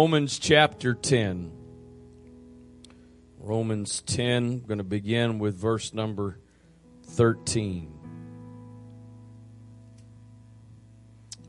[0.00, 1.50] Romans chapter 10.
[3.40, 6.38] Romans 10, I'm going to begin with verse number
[7.02, 7.92] 13.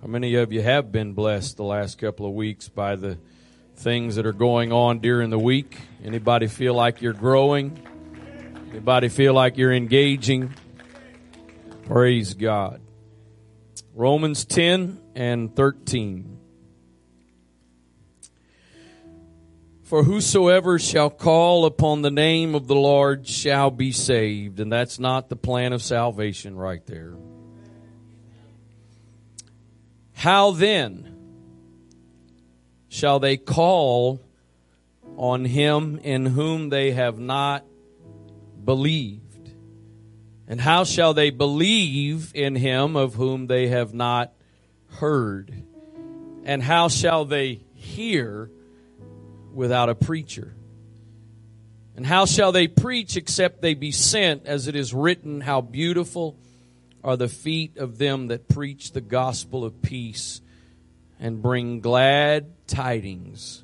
[0.02, 3.20] How many of you have been blessed the last couple of weeks by the
[3.76, 5.78] things that are going on during the week?
[6.04, 7.80] Anybody feel like you're growing?
[8.72, 10.56] Anybody feel like you're engaging?
[11.86, 12.82] Praise God.
[13.94, 16.39] Romans 10 and 13.
[19.90, 24.60] For whosoever shall call upon the name of the Lord shall be saved.
[24.60, 27.16] And that's not the plan of salvation right there.
[30.14, 31.18] How then
[32.88, 34.22] shall they call
[35.18, 37.66] on him in whom they have not
[38.64, 39.56] believed?
[40.48, 44.34] And how shall they believe in him of whom they have not
[45.00, 45.52] heard?
[46.46, 48.52] And how shall they hear
[49.54, 50.54] without a preacher?
[51.96, 56.38] And how shall they preach except they be sent, as it is written, How beautiful
[57.04, 60.42] are the feet of them that preach the gospel of peace
[61.20, 63.64] and bring glad tidings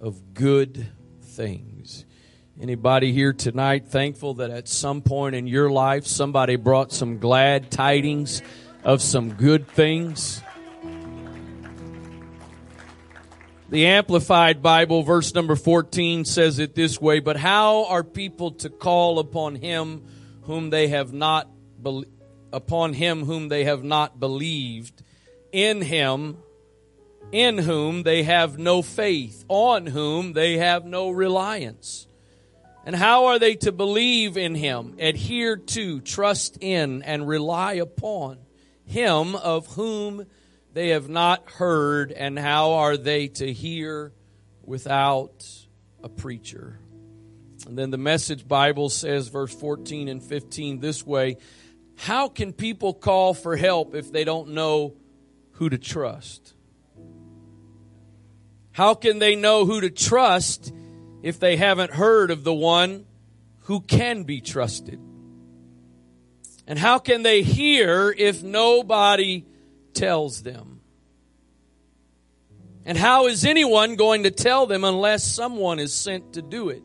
[0.00, 0.88] of good
[1.22, 2.04] things.
[2.60, 7.70] Anybody here tonight thankful that at some point in your life somebody brought some glad
[7.70, 8.42] tidings
[8.82, 10.42] of some good things?
[13.70, 18.70] The Amplified Bible, verse number 14, says it this way But how are people to
[18.70, 20.06] call upon him
[20.44, 21.50] whom they have not
[22.50, 25.02] upon him whom they have not believed,
[25.52, 26.38] in him
[27.30, 32.06] in whom they have no faith, on whom they have no reliance?
[32.86, 38.38] And how are they to believe in him, adhere to, trust in, and rely upon
[38.86, 40.24] him of whom
[40.78, 44.12] they have not heard, and how are they to hear
[44.62, 45.44] without
[46.04, 46.78] a preacher?
[47.66, 51.38] And then the Message Bible says, verse 14 and 15, this way
[51.96, 54.94] How can people call for help if they don't know
[55.54, 56.54] who to trust?
[58.70, 60.72] How can they know who to trust
[61.24, 63.04] if they haven't heard of the one
[63.62, 65.00] who can be trusted?
[66.68, 69.44] And how can they hear if nobody
[69.98, 70.80] tells them?
[72.84, 76.82] And how is anyone going to tell them unless someone is sent to do it?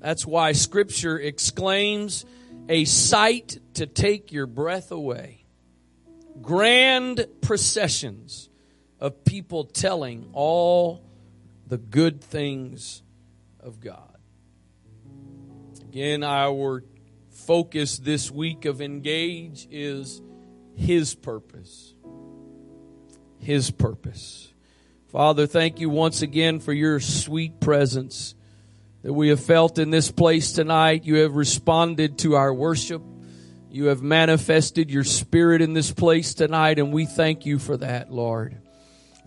[0.00, 2.26] That's why Scripture exclaims,
[2.68, 5.44] a sight to take your breath away.
[6.40, 8.50] Grand processions
[8.98, 11.04] of people telling all
[11.66, 13.02] the good things
[13.60, 14.18] of God.
[15.82, 16.82] Again, our
[17.30, 20.20] focus this week of Engage is
[20.74, 21.91] His purpose.
[23.42, 24.52] His purpose.
[25.08, 28.36] Father, thank you once again for your sweet presence
[29.02, 31.04] that we have felt in this place tonight.
[31.04, 33.02] You have responded to our worship.
[33.68, 38.12] You have manifested your spirit in this place tonight, and we thank you for that,
[38.12, 38.56] Lord.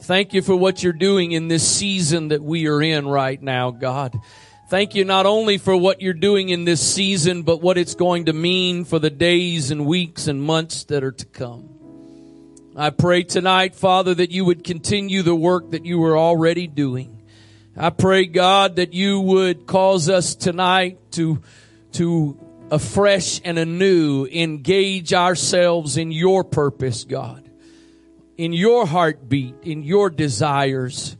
[0.01, 3.71] Thank you for what you're doing in this season that we are in right now,
[3.71, 4.17] God.
[4.69, 8.25] Thank you not only for what you're doing in this season, but what it's going
[8.25, 11.74] to mean for the days and weeks and months that are to come.
[12.77, 17.21] I pray tonight, Father, that you would continue the work that you were already doing.
[17.77, 21.41] I pray, God, that you would cause us tonight to,
[21.93, 22.37] to
[22.69, 27.49] afresh and anew engage ourselves in your purpose, God,
[28.35, 31.15] in your heartbeat, in your desires.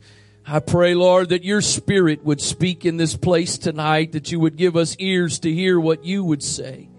[0.46, 4.56] I pray, Lord, that your spirit would speak in this place tonight, that you would
[4.56, 6.90] give us ears to hear what you would say.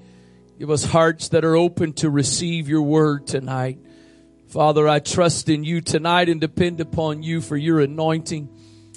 [0.57, 3.78] Give us hearts that are open to receive your word tonight.
[4.47, 8.47] Father, I trust in you tonight and depend upon you for your anointing.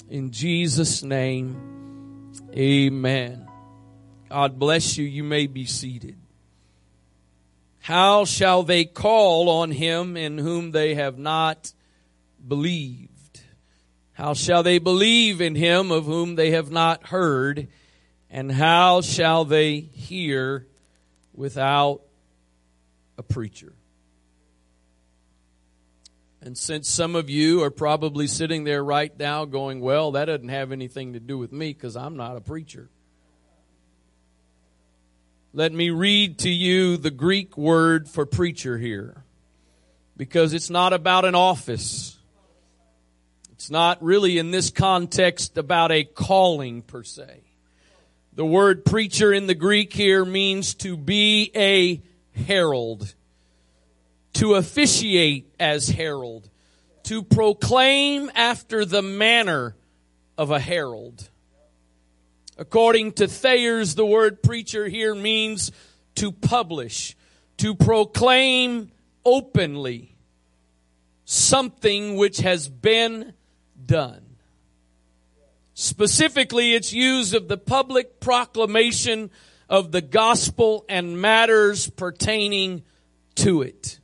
[0.09, 3.49] In Jesus' name, amen.
[4.29, 5.05] God bless you.
[5.05, 6.17] You may be seated.
[7.81, 11.73] How shall they call on him in whom they have not
[12.47, 13.41] believed?
[14.13, 17.67] How shall they believe in him of whom they have not heard?
[18.31, 20.69] And how shall they hear
[21.35, 22.03] without
[23.19, 23.73] a preacher?
[26.43, 30.49] And since some of you are probably sitting there right now going, well, that doesn't
[30.49, 32.89] have anything to do with me because I'm not a preacher.
[35.53, 39.25] Let me read to you the Greek word for preacher here
[40.17, 42.17] because it's not about an office.
[43.53, 47.43] It's not really in this context about a calling per se.
[48.33, 52.01] The word preacher in the Greek here means to be a
[52.33, 53.15] herald
[54.35, 56.49] to officiate as herald,
[57.05, 59.77] to proclaim after the manner
[60.39, 61.29] of a herald.
[62.57, 65.73] According to Thayer's, the word preacher here means
[66.17, 67.17] to publish,
[67.59, 68.91] to proclaim
[69.25, 70.17] openly
[71.25, 73.33] something which has been
[73.87, 74.23] done.
[75.75, 79.31] Specifically, it's used of the public proclamation
[79.69, 82.83] of the gospel and matters pertaining
[83.37, 84.00] to it.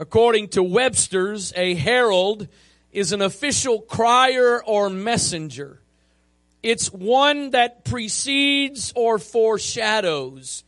[0.00, 2.48] According to Webster's, a herald
[2.90, 5.82] is an official crier or messenger.
[6.62, 10.64] It's one that precedes or foreshadows.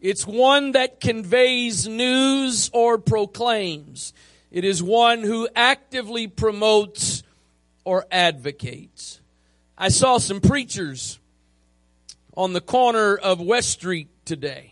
[0.00, 4.12] It's one that conveys news or proclaims.
[4.50, 7.22] It is one who actively promotes
[7.84, 9.20] or advocates.
[9.78, 11.20] I saw some preachers
[12.36, 14.71] on the corner of West Street today.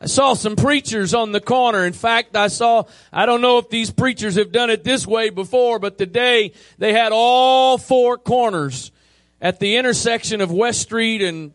[0.00, 1.84] I saw some preachers on the corner.
[1.84, 5.30] In fact, I saw, I don't know if these preachers have done it this way
[5.30, 8.92] before, but today they had all four corners
[9.40, 11.52] at the intersection of West Street and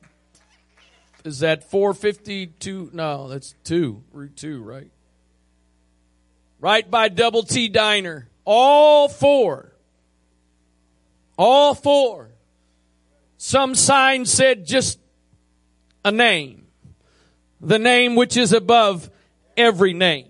[1.24, 2.90] is that 452?
[2.92, 4.92] No, that's 2, Route 2, right?
[6.60, 8.28] Right by Double T Diner.
[8.46, 9.72] All four.
[11.38, 12.30] All four.
[13.38, 15.00] Some sign said just
[16.04, 16.63] a name
[17.64, 19.10] the name which is above
[19.58, 20.28] every name.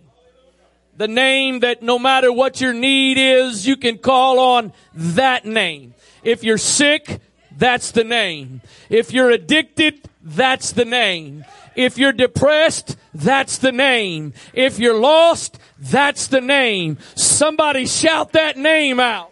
[0.96, 5.96] The name that no matter what your need is, you can call on that name.
[6.24, 7.20] If you're sick,
[7.58, 8.62] that's the name.
[8.90, 11.46] If you're addicted, that's the name.
[11.76, 14.34] If you're depressed, that's the name.
[14.54, 17.00] If you're lost, that's the name.
[17.16, 19.32] Somebody shout that name out.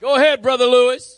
[0.00, 1.17] Go ahead, Brother Lewis.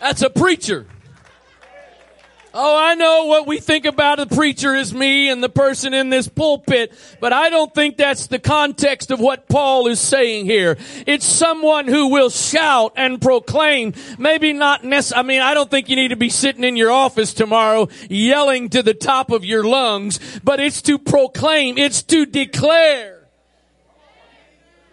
[0.00, 0.86] That's a preacher.
[2.58, 6.08] Oh, I know what we think about a preacher is me and the person in
[6.08, 6.90] this pulpit,
[7.20, 10.78] but I don't think that's the context of what Paul is saying here.
[11.06, 15.90] It's someone who will shout and proclaim, maybe not necessarily, I mean, I don't think
[15.90, 19.62] you need to be sitting in your office tomorrow yelling to the top of your
[19.62, 23.15] lungs, but it's to proclaim, it's to declare.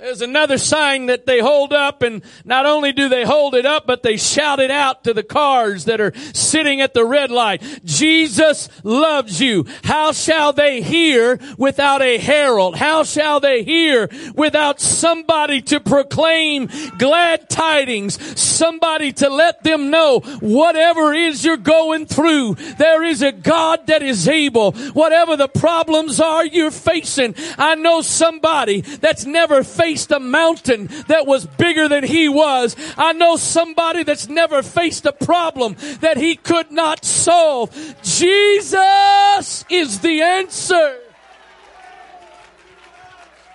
[0.04, 3.88] There's another sign that they hold up and not only do they hold it up,
[3.88, 7.64] but they shout it out to the cars that are sitting at the red light.
[7.86, 9.66] Jesus loves you.
[9.86, 12.76] How shall they hear without a herald?
[12.76, 16.68] How shall they hear without somebody to proclaim
[16.98, 18.20] glad tidings?
[18.38, 24.04] Somebody to let them know whatever is you're going through, there is a God that
[24.04, 24.74] is able.
[24.74, 30.90] Whatever the problems are you're facing, I know somebody that's never faced faced a mountain
[31.08, 32.76] that was bigger than he was.
[32.98, 37.70] I know somebody that's never faced a problem that he could not solve.
[38.02, 40.98] Jesus is the answer.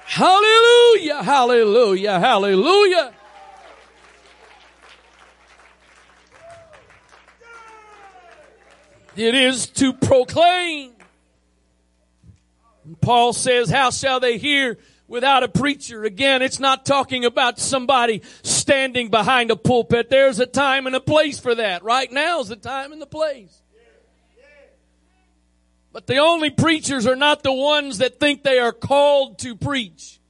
[0.04, 3.12] Hallelujah, hallelujah, hallelujah.
[9.16, 10.92] It is to proclaim.
[13.00, 14.78] Paul says, how shall they hear
[15.08, 16.04] without a preacher.
[16.04, 20.10] Again, it's not talking about somebody standing behind a pulpit.
[20.10, 21.82] There's a time and a place for that.
[21.82, 23.62] Right now is the time and the place.
[25.90, 30.20] But the only preachers are not the ones that think they are called to preach.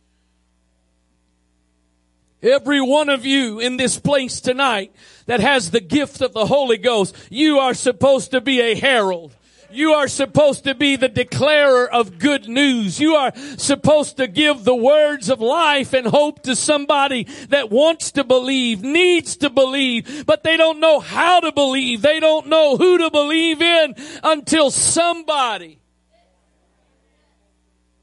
[2.41, 4.95] Every one of you in this place tonight
[5.27, 9.35] that has the gift of the Holy Ghost, you are supposed to be a herald.
[9.71, 12.99] You are supposed to be the declarer of good news.
[12.99, 18.13] You are supposed to give the words of life and hope to somebody that wants
[18.13, 22.01] to believe, needs to believe, but they don't know how to believe.
[22.01, 25.79] They don't know who to believe in until somebody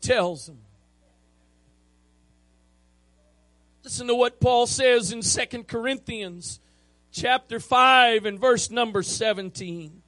[0.01, 0.59] tells them.
[3.83, 6.59] Listen to what Paul says in 2 Corinthians
[7.11, 10.03] chapter 5 and verse number 17.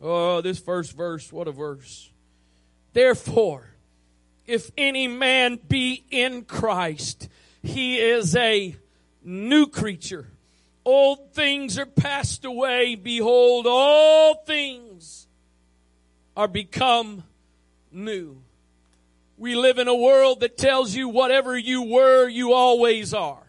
[0.00, 2.10] Oh, this first verse, what a verse.
[2.92, 3.68] Therefore,
[4.46, 7.28] if any man be in Christ,
[7.62, 8.76] he is a
[9.24, 10.28] new creature.
[10.84, 12.94] Old things are passed away.
[12.94, 15.26] Behold, all things
[16.36, 17.24] are become
[17.92, 18.40] new.
[19.36, 23.47] We live in a world that tells you whatever you were, you always are.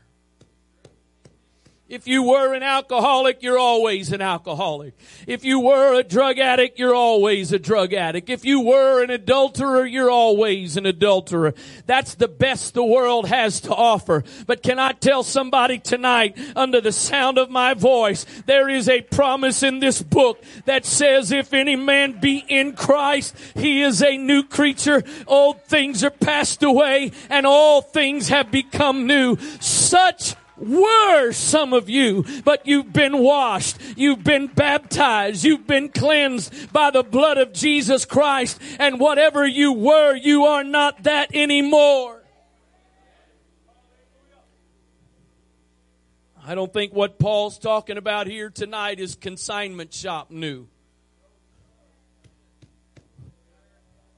[1.89, 4.93] If you were an alcoholic, you're always an alcoholic.
[5.25, 8.29] If you were a drug addict, you're always a drug addict.
[8.29, 11.55] If you were an adulterer, you're always an adulterer.
[11.87, 14.23] That's the best the world has to offer.
[14.45, 19.01] But can I tell somebody tonight, under the sound of my voice, there is a
[19.01, 24.15] promise in this book that says, if any man be in Christ, he is a
[24.15, 25.03] new creature.
[25.25, 29.37] Old things are passed away and all things have become new.
[29.59, 36.71] Such were some of you, but you've been washed, you've been baptized, you've been cleansed
[36.71, 42.19] by the blood of Jesus Christ, and whatever you were, you are not that anymore.
[46.45, 50.67] I don't think what Paul's talking about here tonight is consignment shop new.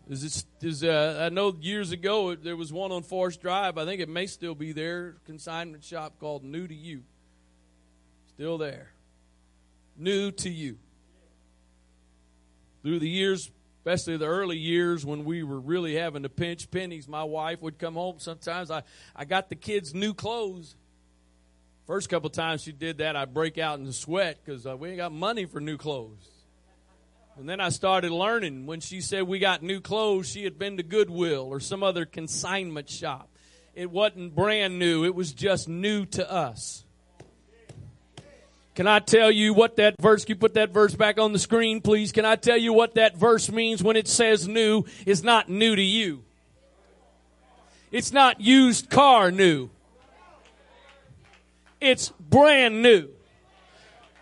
[0.09, 3.77] Is it, is, uh, I know years ago there was one on Forest Drive.
[3.77, 5.15] I think it may still be there.
[5.25, 7.03] Consignment shop called New to You.
[8.27, 8.91] Still there.
[9.97, 10.77] New to You.
[12.83, 13.49] Through the years,
[13.79, 17.79] especially the early years when we were really having to pinch pennies, my wife would
[17.79, 18.15] come home.
[18.19, 18.83] Sometimes I,
[19.15, 20.75] I got the kids new clothes.
[21.87, 24.97] First couple times she did that, I'd break out in sweat because uh, we ain't
[24.97, 26.40] got money for new clothes.
[27.41, 30.77] And then I started learning when she said we got new clothes, she had been
[30.77, 33.29] to Goodwill or some other consignment shop.
[33.73, 36.83] It wasn't brand new, it was just new to us.
[38.75, 41.39] Can I tell you what that verse, can you put that verse back on the
[41.39, 42.11] screen, please?
[42.11, 45.75] Can I tell you what that verse means when it says new is not new
[45.75, 46.23] to you?
[47.91, 49.71] It's not used car new.
[51.79, 53.09] It's brand new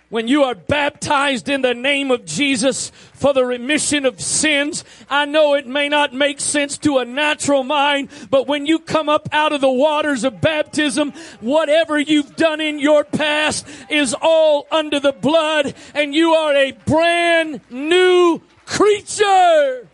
[0.10, 5.26] when you are baptized in the name of Jesus for the remission of sins, I
[5.26, 9.30] know it may not make sense to a natural mind, but when you come up
[9.32, 15.00] out of the waters of baptism, whatever you've done in your past is all under
[15.00, 19.88] the blood and you are a brand new creature.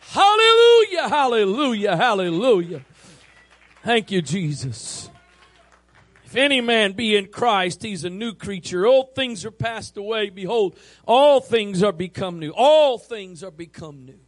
[0.00, 2.84] Hallelujah, hallelujah, hallelujah.
[3.84, 5.10] Thank you, Jesus.
[6.36, 8.86] If any man be in Christ, he's a new creature.
[8.86, 10.28] Old things are passed away.
[10.28, 10.76] Behold,
[11.06, 12.52] all things are become new.
[12.54, 14.20] All things are become new.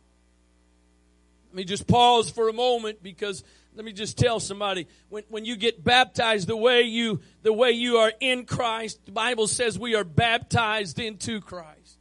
[1.50, 5.44] Let me just pause for a moment because let me just tell somebody when, when
[5.44, 9.78] you get baptized the way you the way you are in Christ, the Bible says
[9.78, 11.98] we are baptized into Christ.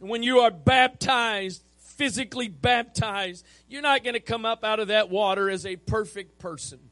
[0.00, 4.88] And when you are baptized, physically baptized, you're not going to come up out of
[4.88, 6.87] that water as a perfect person.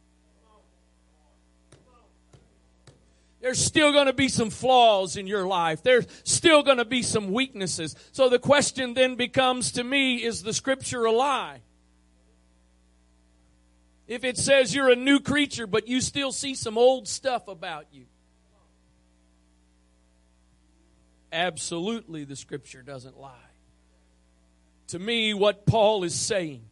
[3.46, 5.84] There's still going to be some flaws in your life.
[5.84, 7.94] There's still going to be some weaknesses.
[8.10, 11.60] So the question then becomes to me, is the scripture a lie?
[14.08, 17.86] If it says you're a new creature, but you still see some old stuff about
[17.92, 18.06] you.
[21.30, 23.30] Absolutely, the scripture doesn't lie.
[24.88, 26.64] To me, what Paul is saying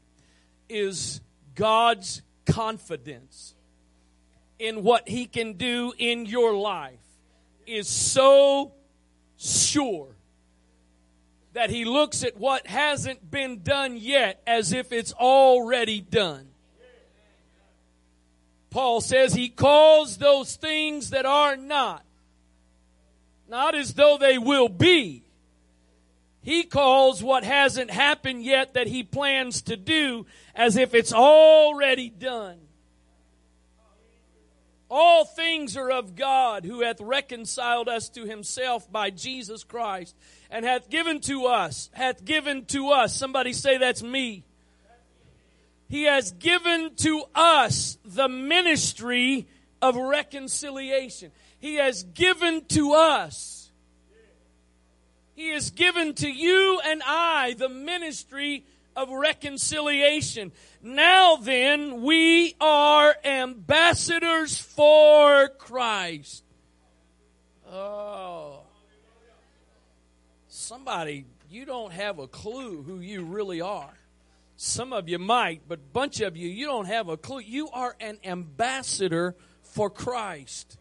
[0.69, 1.21] is
[1.54, 3.54] God's confidence
[4.59, 7.01] in what he can do in your life
[7.67, 8.73] is so
[9.37, 10.15] sure
[11.55, 16.49] that he looks at what hasn't been done yet as if it's already done.
[18.71, 22.05] Paul says he calls those things that are not,
[23.49, 25.23] not as though they will be.
[26.43, 32.11] He calls what hasn't happened yet that he plans to do as if it's already
[32.11, 32.63] done.
[34.97, 40.15] All things are of God who hath reconciled us to himself by Jesus Christ
[40.53, 43.13] and hath given to us, hath given to us.
[43.13, 44.45] Somebody say that's me.
[45.89, 49.49] He has given to us the ministry
[49.83, 51.33] of reconciliation.
[51.59, 53.73] He has given to us.
[55.35, 60.53] He has given to you and I the ministry of reconciliation.
[60.87, 66.45] Now then, we are ambassadors for Christ.
[67.67, 68.61] Oh.
[70.47, 73.95] Somebody, you don't have a clue who you really are.
[74.57, 77.41] Some of you might, but bunch of you, you don't have a clue.
[77.41, 80.76] You are an ambassador for Christ.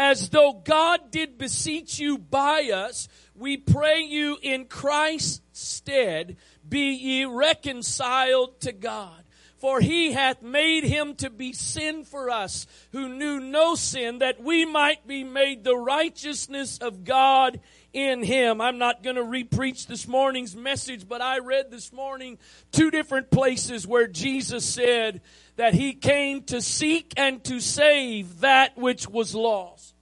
[0.00, 6.94] As though God did beseech you by us, we pray you in Christ's stead be
[6.94, 9.19] ye reconciled to God.
[9.60, 14.42] For he hath made him to be sin for us, who knew no sin, that
[14.42, 17.60] we might be made the righteousness of God
[17.92, 18.62] in him.
[18.62, 22.38] I'm not going to repreach this morning's message, but I read this morning
[22.72, 25.20] two different places where Jesus said
[25.56, 29.94] that he came to seek and to save that which was lost.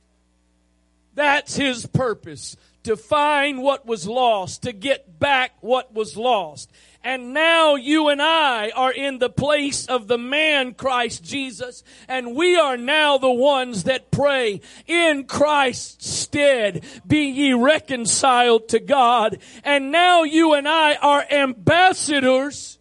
[1.14, 2.56] That's his purpose.
[2.84, 6.70] To find what was lost, to get back what was lost.
[7.04, 11.84] And now you and I are in the place of the man Christ Jesus.
[12.08, 16.84] And we are now the ones that pray in Christ's stead.
[17.06, 19.38] Be ye reconciled to God.
[19.64, 22.78] And now you and I are ambassadors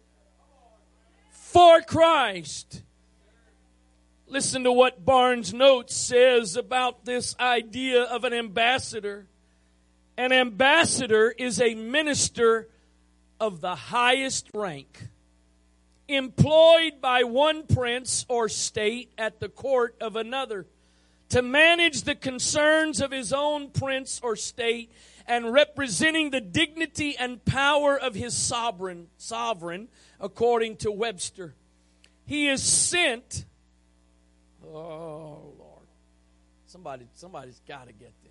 [1.30, 2.82] for Christ.
[4.26, 9.26] Listen to what Barnes Notes says about this idea of an ambassador.
[10.18, 12.68] An ambassador is a minister
[13.38, 15.06] of the highest rank,
[16.08, 20.66] employed by one prince or state at the court of another
[21.28, 24.90] to manage the concerns of his own prince or state
[25.24, 29.86] and representing the dignity and power of his sovereign sovereign
[30.18, 31.54] according to Webster.
[32.26, 33.44] He is sent
[34.64, 35.86] oh lord.
[36.66, 38.27] Somebody somebody's got to get this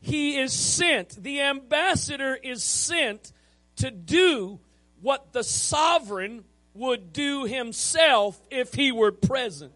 [0.00, 1.22] he is sent.
[1.22, 3.32] The ambassador is sent
[3.76, 4.60] to do
[5.00, 9.72] what the sovereign would do himself if he were present.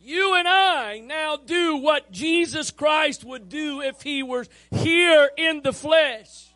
[0.00, 5.60] You and I now do what Jesus Christ would do if he were here in
[5.62, 6.46] the flesh.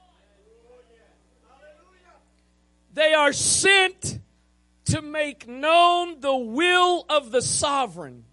[2.94, 4.20] They are sent
[4.92, 8.24] to make known the will of the sovereign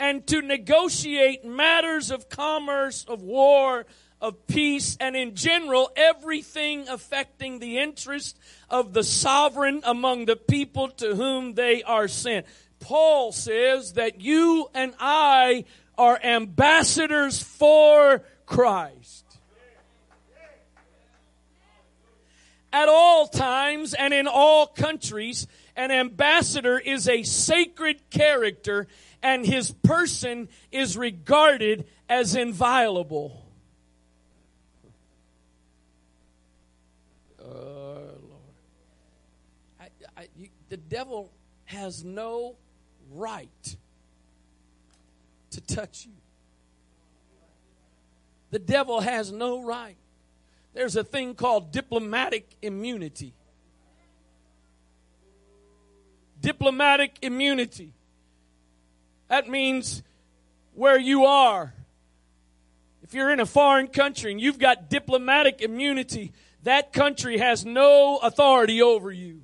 [0.00, 3.86] and to negotiate matters of commerce, of war,
[4.20, 8.36] of peace, and in general, everything affecting the interest
[8.70, 12.44] of the sovereign among the people to whom they are sent.
[12.80, 15.64] Paul says that you and I
[15.96, 19.21] are ambassadors for Christ.
[22.72, 25.46] At all times and in all countries.
[25.76, 28.86] An ambassador is a sacred character
[29.22, 33.46] and his person is regarded as inviolable.
[37.40, 38.16] Uh, Lord.
[39.80, 41.30] I, I, you, the devil
[41.66, 42.56] has no
[43.12, 43.76] right
[45.50, 46.12] to touch you.
[48.50, 49.96] The devil has no right
[50.74, 53.34] there's a thing called diplomatic immunity.
[56.40, 57.92] Diplomatic immunity.
[59.28, 60.02] That means
[60.74, 61.74] where you are.
[63.02, 66.32] If you're in a foreign country and you've got diplomatic immunity,
[66.62, 69.42] that country has no authority over you.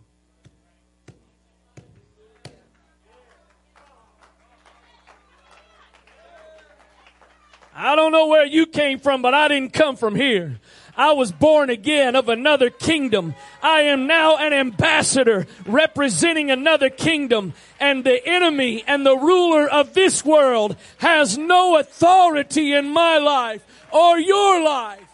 [7.81, 10.59] I don't know where you came from, but I didn't come from here.
[10.99, 13.37] I was born again of another kingdom.
[13.63, 19.95] I am now an ambassador representing another kingdom and the enemy and the ruler of
[19.95, 25.05] this world has no authority in my life or your life.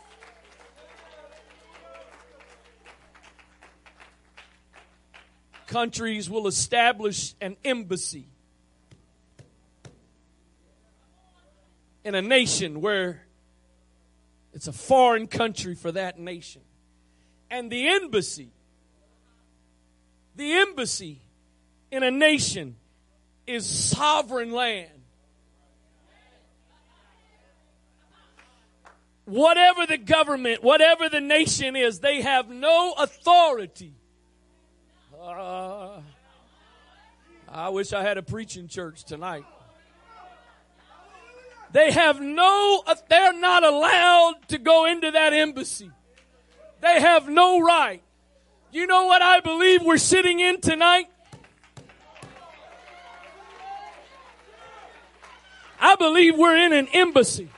[5.67, 8.27] Countries will establish an embassy
[12.05, 13.24] in a nation where
[14.55, 16.63] it's a foreign country for that nation.
[17.51, 18.53] And the embassy,
[20.37, 21.21] the embassy
[21.91, 22.77] in a nation
[23.49, 24.91] is sovereign land.
[29.25, 33.95] Whatever the government, whatever the nation is, they have no authority.
[35.21, 36.01] Uh,
[37.49, 39.45] I wish I had a preaching church tonight.
[41.75, 45.91] They have no, they're not allowed to go into that embassy.
[46.81, 48.01] They have no right.
[48.71, 51.09] You know what I believe we're sitting in tonight?
[55.81, 57.49] I believe we're in an embassy.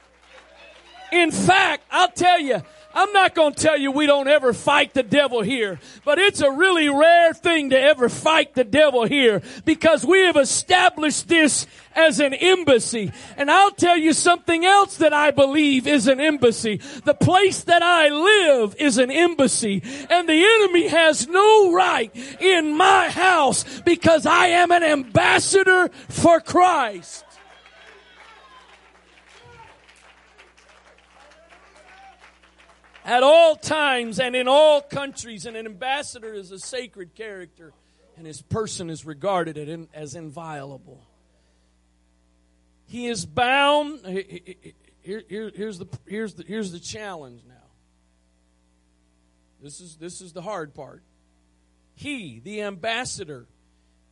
[1.13, 2.63] In fact, I'll tell you,
[2.97, 6.41] I'm not going to tell you we don't ever fight the devil here, but it's
[6.41, 11.67] a really rare thing to ever fight the devil here because we have established this
[11.95, 13.13] as an embassy.
[13.37, 16.79] And I'll tell you something else that I believe is an embassy.
[17.05, 22.75] The place that I live is an embassy and the enemy has no right in
[22.79, 27.26] my house because I am an ambassador for Christ.
[33.07, 35.47] At all times and in all countries.
[35.47, 37.73] And an ambassador is a sacred character,
[38.17, 41.07] and his person is regarded as inviolable.
[42.87, 44.05] He is bound.
[44.05, 47.55] Here, here, here's, the, here's, the, here's the challenge now.
[49.63, 51.03] This is, this is the hard part.
[51.95, 53.47] He, the ambassador,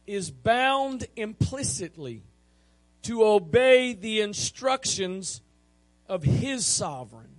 [0.07, 2.23] is bound implicitly
[3.03, 5.43] to obey the instructions
[6.09, 7.34] of his sovereign.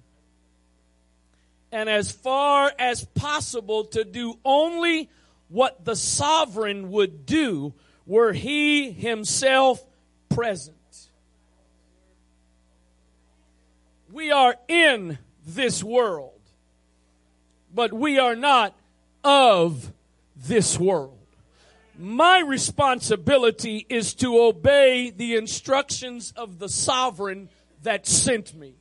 [1.75, 5.09] And as far as possible, to do only
[5.49, 7.73] what the sovereign would do
[8.05, 9.85] were he himself
[10.29, 10.77] present.
[14.09, 16.39] We are in this world,
[17.73, 18.73] but we are not
[19.25, 19.91] of
[20.33, 21.27] this world.
[21.99, 27.49] My responsibility is to obey the instructions of the sovereign
[27.83, 28.75] that sent me.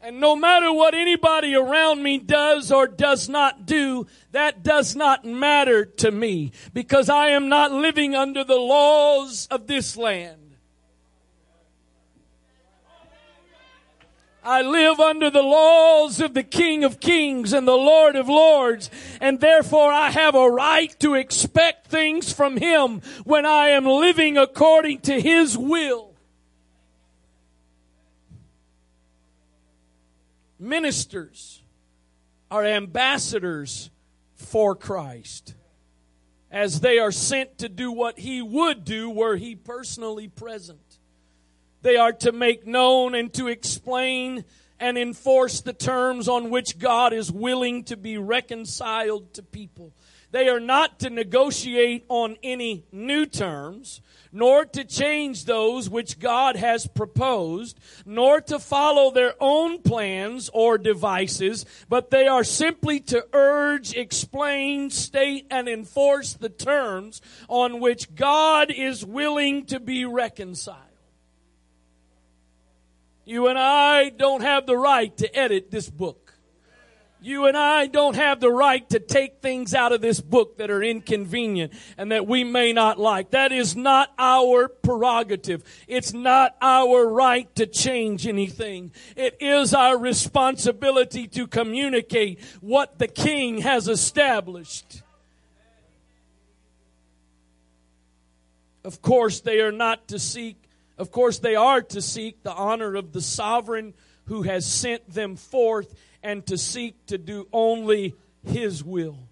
[0.00, 5.24] And no matter what anybody around me does or does not do, that does not
[5.24, 10.48] matter to me because I am not living under the laws of this land.
[14.44, 18.88] I live under the laws of the King of Kings and the Lord of Lords,
[19.20, 24.38] and therefore I have a right to expect things from Him when I am living
[24.38, 26.07] according to His will.
[30.58, 31.62] Ministers
[32.50, 33.90] are ambassadors
[34.34, 35.54] for Christ
[36.50, 40.98] as they are sent to do what He would do were He personally present.
[41.82, 44.44] They are to make known and to explain
[44.80, 49.92] and enforce the terms on which God is willing to be reconciled to people.
[50.30, 54.00] They are not to negotiate on any new terms,
[54.32, 60.78] nor to change those which God has proposed, nor to follow their own plans or
[60.78, 68.14] devices, but they are simply to urge, explain, state, and enforce the terms on which
[68.14, 70.84] God is willing to be reconciled.
[73.24, 76.27] You and I don't have the right to edit this book.
[77.20, 80.70] You and I don't have the right to take things out of this book that
[80.70, 83.30] are inconvenient and that we may not like.
[83.30, 85.64] That is not our prerogative.
[85.88, 88.92] It's not our right to change anything.
[89.16, 95.02] It is our responsibility to communicate what the King has established.
[98.84, 102.96] Of course, they are not to seek of course, they are to seek the honor
[102.96, 108.82] of the sovereign who has sent them forth and to seek to do only his
[108.84, 109.28] will.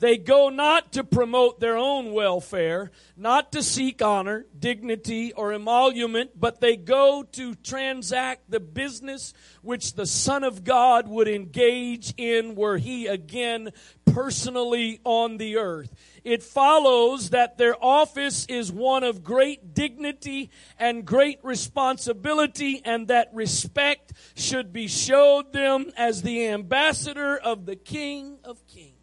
[0.00, 6.30] They go not to promote their own welfare, not to seek honor, dignity, or emolument,
[6.40, 12.54] but they go to transact the business which the Son of God would engage in
[12.54, 13.72] were he again
[14.12, 15.94] personally on the earth.
[16.24, 23.30] It follows that their office is one of great dignity and great responsibility, and that
[23.32, 29.00] respect should be showed them as the ambassador of the King of Kings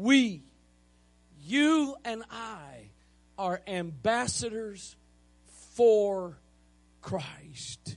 [0.00, 0.42] we,
[1.42, 2.90] you and I,
[3.36, 4.96] are ambassadors
[5.74, 6.38] for
[7.02, 7.96] Christ.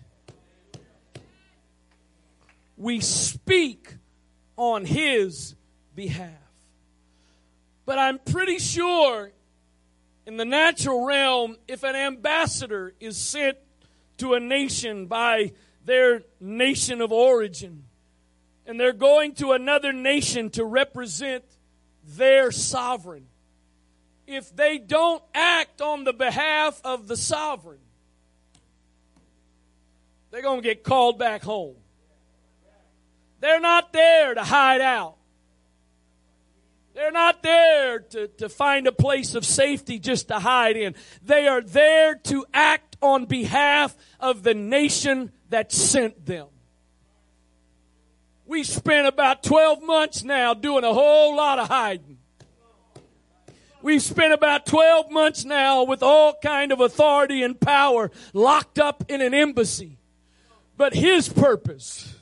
[2.75, 3.95] We speak
[4.55, 5.55] on His
[5.95, 6.29] behalf.
[7.85, 9.31] But I'm pretty sure
[10.25, 13.57] in the natural realm, if an ambassador is sent
[14.17, 15.51] to a nation by
[15.85, 17.83] their nation of origin,
[18.65, 21.43] and they're going to another nation to represent
[22.05, 23.27] their sovereign.
[24.25, 27.79] If they don't act on the behalf of the sovereign,
[30.31, 31.75] they're going to get called back home.
[33.43, 35.17] They're not there to hide out.
[36.93, 40.95] They're not there to, to find a place of safety just to hide in.
[41.21, 46.47] They are there to act on behalf of the nation that sent them.
[48.45, 52.19] We spent about 12 months now doing a whole lot of hiding.
[53.81, 59.03] We've spent about 12 months now with all kind of authority and power locked up
[59.09, 59.97] in an embassy.
[60.77, 62.12] But his purpose,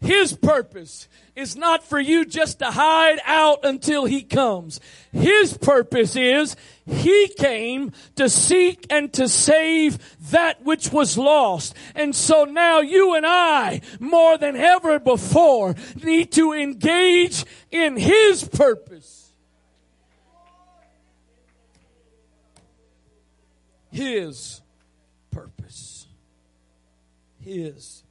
[0.00, 4.78] his purpose is not for you just to hide out until he comes.
[5.10, 6.54] His purpose is
[6.86, 9.98] he came to seek and to save
[10.30, 11.74] that which was lost.
[11.96, 18.44] And so now you and I, more than ever before, need to engage in his
[18.44, 19.32] purpose.
[23.90, 24.60] His
[25.32, 26.06] purpose.
[27.40, 28.04] His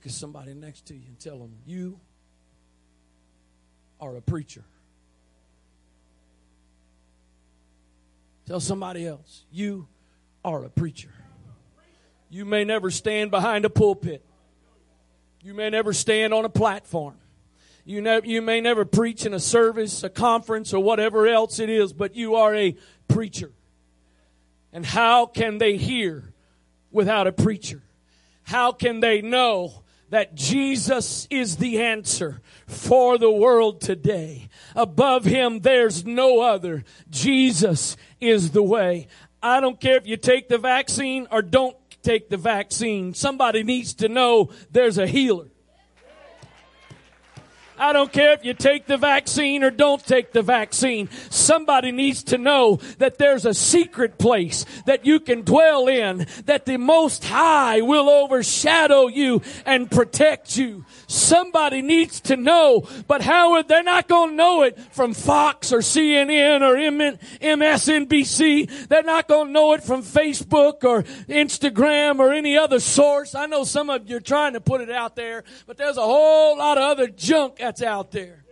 [0.00, 2.00] Look at somebody next to you and tell them, You
[4.00, 4.64] are a preacher.
[8.46, 9.88] Tell somebody else, You
[10.42, 11.12] are a preacher.
[12.30, 14.24] You may never stand behind a pulpit.
[15.42, 17.16] You may never stand on a platform.
[17.84, 21.92] You, you may never preach in a service, a conference, or whatever else it is,
[21.92, 22.74] but you are a
[23.06, 23.52] preacher.
[24.72, 26.32] And how can they hear
[26.90, 27.82] without a preacher?
[28.44, 34.48] How can they know that Jesus is the answer for the world today?
[34.76, 36.84] Above him, there's no other.
[37.08, 39.08] Jesus is the way.
[39.42, 43.14] I don't care if you take the vaccine or don't take the vaccine.
[43.14, 45.46] Somebody needs to know there's a healer.
[47.80, 51.08] I don't care if you take the vaccine or don't take the vaccine.
[51.30, 56.66] Somebody needs to know that there's a secret place that you can dwell in, that
[56.66, 60.84] the Most High will overshadow you and protect you.
[61.06, 65.78] Somebody needs to know, but Howard, they're not going to know it from Fox or
[65.78, 66.76] CNN or
[67.40, 68.88] MSNBC.
[68.88, 73.34] They're not going to know it from Facebook or Instagram or any other source.
[73.34, 76.02] I know some of you are trying to put it out there, but there's a
[76.02, 78.44] whole lot of other junk that's out there.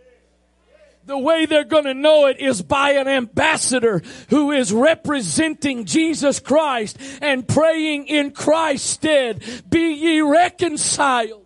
[1.05, 6.97] The way they're to know it is by an ambassador who is representing Jesus Christ
[7.21, 9.43] and praying in Christ's stead.
[9.69, 11.45] Be ye reconciled.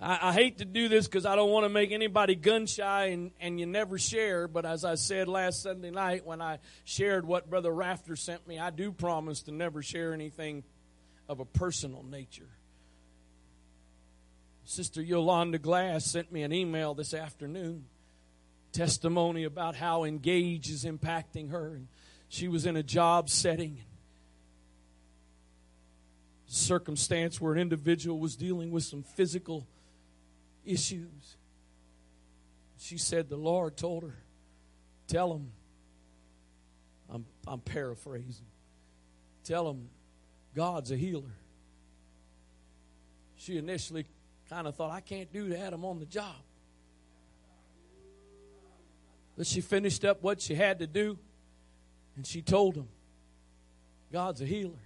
[0.00, 3.06] I, I hate to do this because I don't want to make anybody gun shy
[3.06, 4.48] and, and you never share.
[4.48, 8.58] But as I said last Sunday night when I shared what Brother Rafter sent me,
[8.58, 10.64] I do promise to never share anything
[11.28, 12.48] of a personal nature.
[14.72, 17.84] Sister Yolanda Glass sent me an email this afternoon,
[18.72, 21.82] testimony about how engage is impacting her.
[22.30, 23.82] She was in a job setting,
[26.46, 29.66] circumstance where an individual was dealing with some physical
[30.64, 31.36] issues.
[32.78, 34.16] She said the Lord told her,
[35.06, 35.52] Tell him,
[37.10, 38.46] I'm, I'm paraphrasing,
[39.44, 39.90] tell him
[40.56, 41.34] God's a healer.
[43.36, 44.06] She initially
[44.52, 45.72] kind of thought, I can't do that.
[45.72, 46.36] I'm on the job.
[49.34, 51.18] But she finished up what she had to do,
[52.16, 52.88] and she told him,
[54.12, 54.82] God's a healer.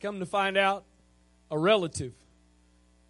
[0.00, 0.84] Come to find out,
[1.50, 2.14] a relative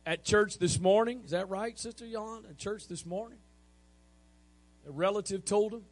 [0.04, 2.48] at church this morning, is that right, Sister Yolanda?
[2.48, 3.38] At church this morning?
[4.88, 5.82] A relative told him.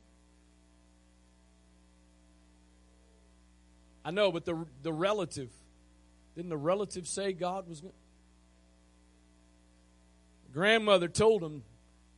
[4.05, 5.51] I know, but the, the relative,
[6.35, 7.93] didn't the relative say God was going
[10.57, 11.63] grandmother told him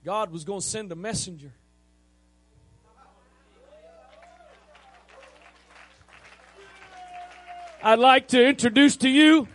[0.04, 1.52] God was going to send a messenger.
[7.82, 9.48] I'd like to introduce to you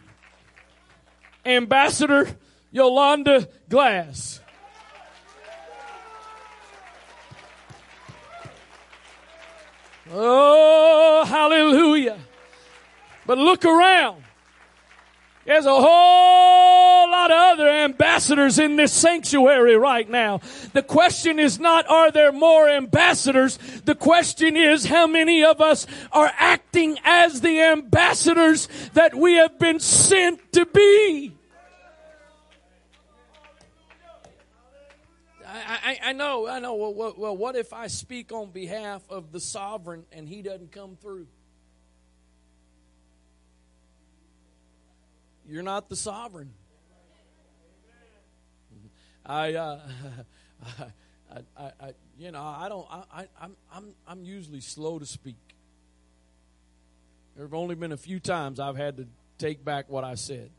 [1.46, 2.28] Ambassador
[2.74, 4.42] Yolanda Glass.
[10.12, 12.20] Oh, hallelujah.
[13.26, 14.26] But look around.
[15.46, 20.40] There's a whole lot of other ambassadors in this sanctuary right now.
[20.72, 23.58] The question is not, are there more ambassadors?
[23.84, 29.60] The question is, how many of us are acting as the ambassadors that we have
[29.60, 31.34] been sent to be?
[35.46, 36.76] I, I, I know, I know.
[36.76, 40.96] Well, well, what if I speak on behalf of the sovereign and he doesn't come
[40.96, 41.28] through?
[45.48, 46.54] You're not the sovereign.
[49.26, 49.80] I, uh,
[50.80, 52.88] I, I, I, you know, I don't.
[52.92, 55.36] I, I'm, I'm, I'm usually slow to speak.
[57.36, 60.52] There have only been a few times I've had to take back what I said,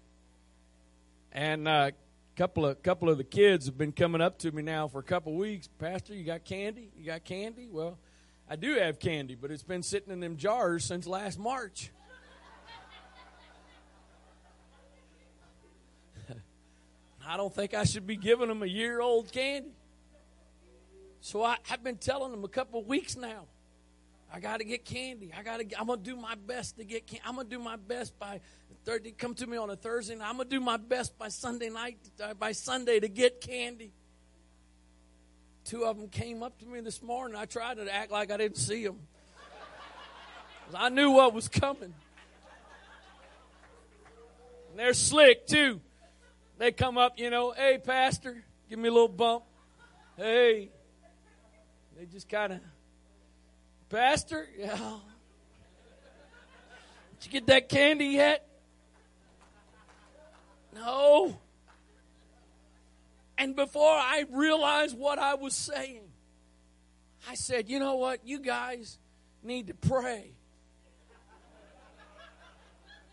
[1.32, 1.90] and a uh,
[2.36, 5.04] couple of couple of the kids have been coming up to me now for a
[5.04, 5.68] couple of weeks.
[5.78, 6.90] Pastor, you got candy?
[6.98, 7.68] You got candy?
[7.70, 7.98] Well,
[8.48, 11.90] I do have candy, but it's been sitting in them jars since last March.
[17.26, 19.70] I don't think I should be giving them a year old candy.
[21.20, 23.46] So I, have been telling them a couple of weeks now.
[24.32, 25.32] I got to get candy.
[25.36, 25.80] I got to.
[25.80, 27.06] I'm gonna do my best to get.
[27.06, 27.22] Candy.
[27.24, 28.40] I'm gonna do my best by
[28.84, 29.12] Thursday.
[29.12, 30.16] Come to me on a Thursday.
[30.16, 30.28] Night.
[30.28, 31.98] I'm gonna do my best by Sunday night.
[32.22, 33.92] Uh, by Sunday to get candy.
[35.64, 37.36] Two of them came up to me this morning.
[37.38, 38.98] I tried to act like I didn't see them.
[40.74, 41.94] I knew what was coming.
[44.70, 45.80] And they're slick too.
[46.58, 49.44] They come up, you know, hey, Pastor, give me a little bump.
[50.16, 50.70] Hey.
[51.96, 52.60] They just kind of,
[53.88, 54.98] Pastor, yeah.
[57.20, 58.46] Did you get that candy yet?
[60.74, 61.38] No.
[63.38, 66.02] And before I realized what I was saying,
[67.28, 68.26] I said, you know what?
[68.26, 68.98] You guys
[69.42, 70.32] need to pray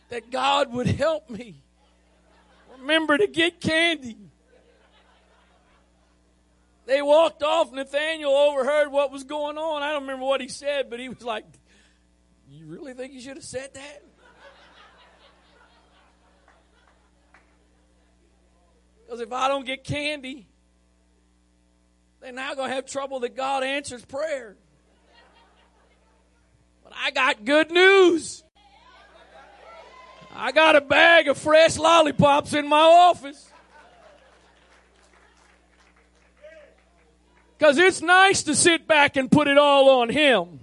[0.10, 1.61] that God would help me.
[2.79, 4.17] Remember to get candy.
[6.86, 7.71] They walked off.
[7.71, 9.84] Nathaniel overheard what was going on.
[9.84, 11.45] I don't remember what he said, but he was like,
[12.49, 14.03] You really think you should have said that?
[19.05, 20.47] Because if I don't get candy,
[22.21, 24.55] they're now going to have trouble that God answers prayer.
[26.84, 28.43] But I got good news.
[30.34, 33.50] I got a bag of fresh lollipops in my office.
[37.58, 40.60] Because it's nice to sit back and put it all on Him.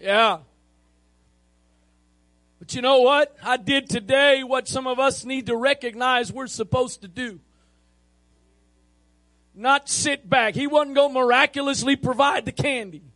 [0.00, 0.38] Yeah.
[2.58, 3.34] But you know what?
[3.42, 7.40] I did today what some of us need to recognize we're supposed to do.
[9.54, 10.54] Not sit back.
[10.54, 13.07] He wasn't going to miraculously provide the candy.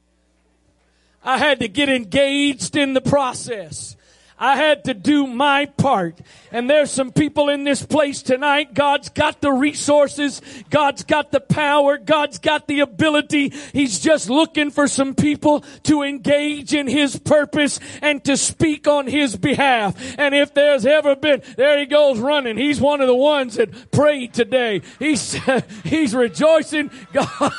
[1.25, 3.97] I had to get engaged in the process.
[4.43, 6.19] I had to do my part.
[6.51, 8.75] And there's some people in this place tonight.
[8.75, 10.43] God's got the resources.
[10.69, 11.97] God's got the power.
[11.97, 13.53] God's got the ability.
[13.73, 19.07] He's just looking for some people to engage in His purpose and to speak on
[19.07, 19.95] His behalf.
[20.19, 22.57] And if there's ever been, there he goes running.
[22.57, 24.83] He's one of the ones that prayed today.
[24.99, 25.39] He's,
[25.85, 26.91] he's rejoicing.
[27.13, 27.53] God.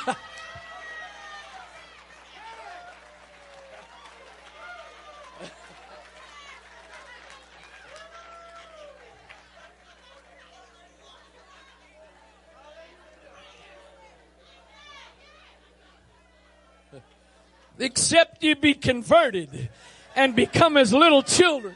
[17.84, 19.70] Except you be converted
[20.16, 21.76] and become as little children.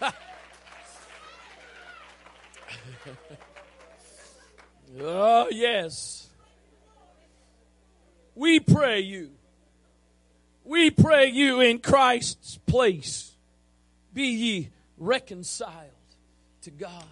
[5.00, 6.28] oh, yes.
[8.34, 9.30] We pray you.
[10.64, 13.32] We pray you in Christ's place.
[14.12, 15.90] Be ye reconciled
[16.62, 17.04] to God.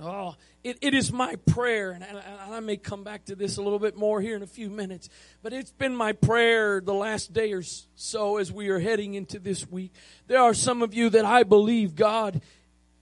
[0.00, 2.18] Oh, it, it is my prayer, and, and
[2.52, 5.08] I may come back to this a little bit more here in a few minutes,
[5.42, 7.62] but it's been my prayer the last day or
[7.94, 9.92] so as we are heading into this week.
[10.26, 12.42] There are some of you that I believe God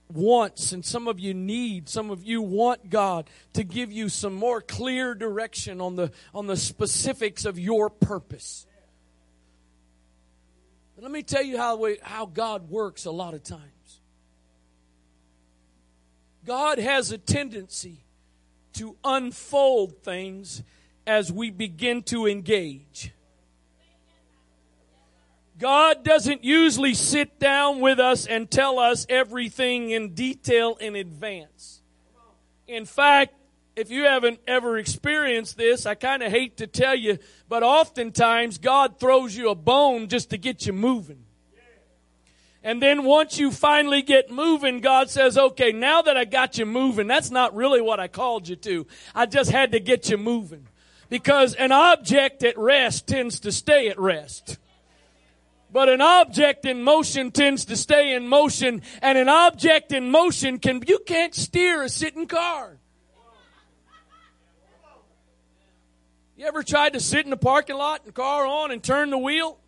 [0.09, 4.33] wants and some of you need some of you want God to give you some
[4.33, 8.65] more clear direction on the on the specifics of your purpose
[10.95, 13.76] but let me tell you how how God works a lot of times
[16.47, 18.05] God has a tendency
[18.75, 20.63] to unfold things
[21.05, 23.11] as we begin to engage.
[25.59, 31.81] God doesn't usually sit down with us and tell us everything in detail in advance.
[32.65, 33.33] In fact,
[33.75, 37.17] if you haven't ever experienced this, I kind of hate to tell you,
[37.49, 41.26] but oftentimes God throws you a bone just to get you moving.
[42.63, 46.65] And then once you finally get moving, God says, okay, now that I got you
[46.65, 48.87] moving, that's not really what I called you to.
[49.15, 50.67] I just had to get you moving.
[51.09, 54.57] Because an object at rest tends to stay at rest.
[55.71, 60.59] But an object in motion tends to stay in motion, and an object in motion
[60.59, 62.77] can, you can't steer a sitting car.
[66.37, 69.17] You ever tried to sit in the parking lot and car on and turn the
[69.17, 69.59] wheel?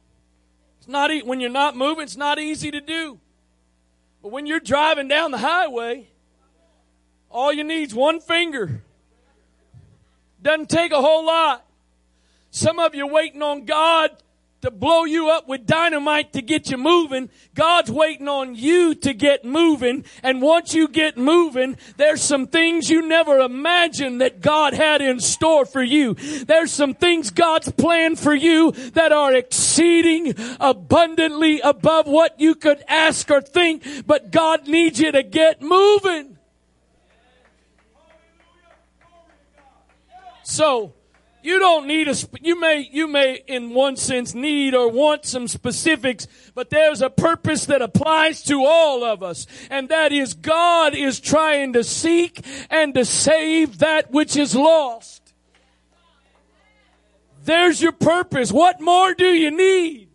[0.89, 3.19] Not e- when you're not moving, it's not easy to do.
[4.21, 6.07] But when you're driving down the highway,
[7.29, 8.83] all you need is one finger.
[10.41, 11.65] Doesn't take a whole lot.
[12.51, 14.11] Some of you waiting on God
[14.61, 17.29] to blow you up with dynamite to get you moving.
[17.55, 20.03] God's waiting on you to get moving.
[20.21, 25.19] And once you get moving, there's some things you never imagined that God had in
[25.19, 26.13] store for you.
[26.13, 32.83] There's some things God's planned for you that are exceeding abundantly above what you could
[32.87, 36.37] ask or think, but God needs you to get moving.
[40.43, 40.95] So,
[41.41, 45.47] you don't need a, you may, you may in one sense need or want some
[45.47, 49.47] specifics, but there's a purpose that applies to all of us.
[49.69, 55.33] And that is God is trying to seek and to save that which is lost.
[57.45, 58.51] There's your purpose.
[58.51, 60.08] What more do you need?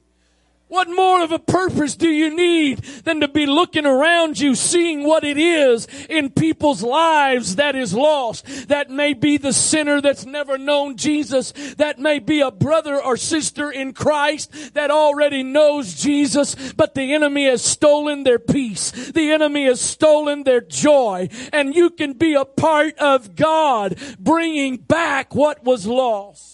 [0.68, 5.04] What more of a purpose do you need than to be looking around you, seeing
[5.04, 8.68] what it is in people's lives that is lost?
[8.68, 11.52] That may be the sinner that's never known Jesus.
[11.76, 17.12] That may be a brother or sister in Christ that already knows Jesus, but the
[17.12, 18.90] enemy has stolen their peace.
[18.90, 21.28] The enemy has stolen their joy.
[21.52, 26.53] And you can be a part of God bringing back what was lost.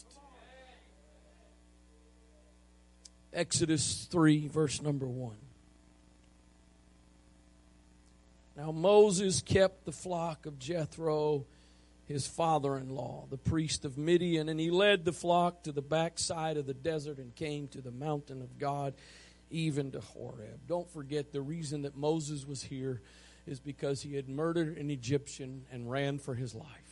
[3.33, 5.37] Exodus 3, verse number 1.
[8.57, 11.47] Now Moses kept the flock of Jethro,
[12.07, 15.81] his father in law, the priest of Midian, and he led the flock to the
[15.81, 18.95] backside of the desert and came to the mountain of God,
[19.51, 20.61] even to Horeb.
[20.67, 23.01] Don't forget the reason that Moses was here
[23.47, 26.90] is because he had murdered an Egyptian and ran for his life.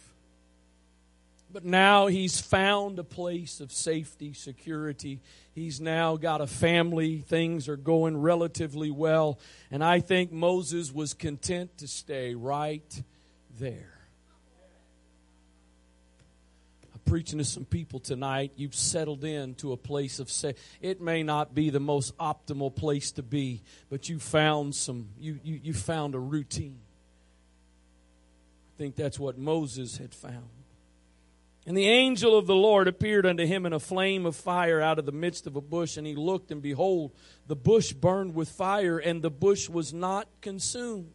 [1.51, 5.21] But now he's found a place of safety, security.
[5.55, 7.19] He's now got a family.
[7.19, 9.39] Things are going relatively well.
[9.71, 13.03] And I think Moses was content to stay right
[13.59, 13.95] there.
[16.93, 18.53] I'm preaching to some people tonight.
[18.57, 22.77] You've settled in to a place of say it may not be the most optimal
[22.77, 26.81] place to be, but you found some you, you, you found a routine.
[28.77, 30.58] I think that's what Moses had found.
[31.69, 34.99] And the angel of the Lord appeared unto him in a flame of fire out
[34.99, 35.99] of the midst of a bush.
[35.99, 37.13] And he looked, and behold,
[37.47, 41.13] the bush burned with fire, and the bush was not consumed.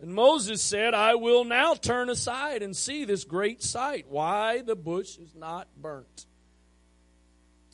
[0.00, 4.76] And Moses said, I will now turn aside and see this great sight, why the
[4.76, 6.26] bush is not burnt.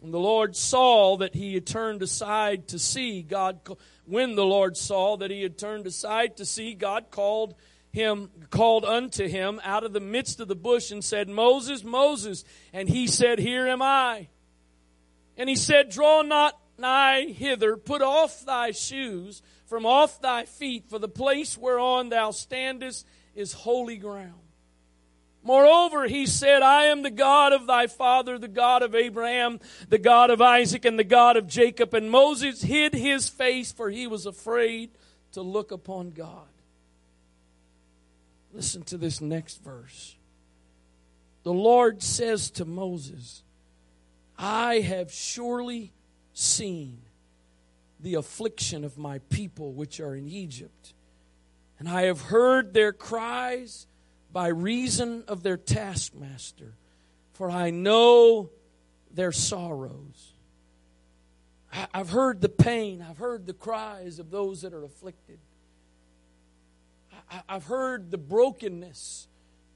[0.03, 3.21] And the Lord saw that he had turned aside to see.
[3.21, 3.61] God,
[4.07, 7.55] when the Lord saw that he had turned aside to see, God called
[7.93, 12.45] him called unto him out of the midst of the bush and said, Moses, Moses.
[12.73, 14.29] And he said, Here am I.
[15.37, 20.89] And he said, Draw not nigh hither, put off thy shoes from off thy feet,
[20.89, 24.35] for the place whereon thou standest is holy ground.
[25.43, 29.99] Moreover, he said, I am the God of thy father, the God of Abraham, the
[29.99, 31.95] God of Isaac, and the God of Jacob.
[31.95, 34.91] And Moses hid his face, for he was afraid
[35.33, 36.50] to look upon God.
[38.53, 40.17] Listen to this next verse.
[41.43, 43.43] The Lord says to Moses,
[44.39, 45.93] I have surely
[46.35, 46.99] seen
[48.01, 50.95] the affliction of my people which are in Egypt,
[51.79, 53.87] and I have heard their cries
[54.33, 56.75] by reason of their taskmaster,
[57.33, 58.51] for I know
[59.13, 60.33] their sorrows.
[61.95, 65.39] I've heard the pain, I've heard the cries of those that are afflicted.
[67.49, 69.29] I've heard the brokenness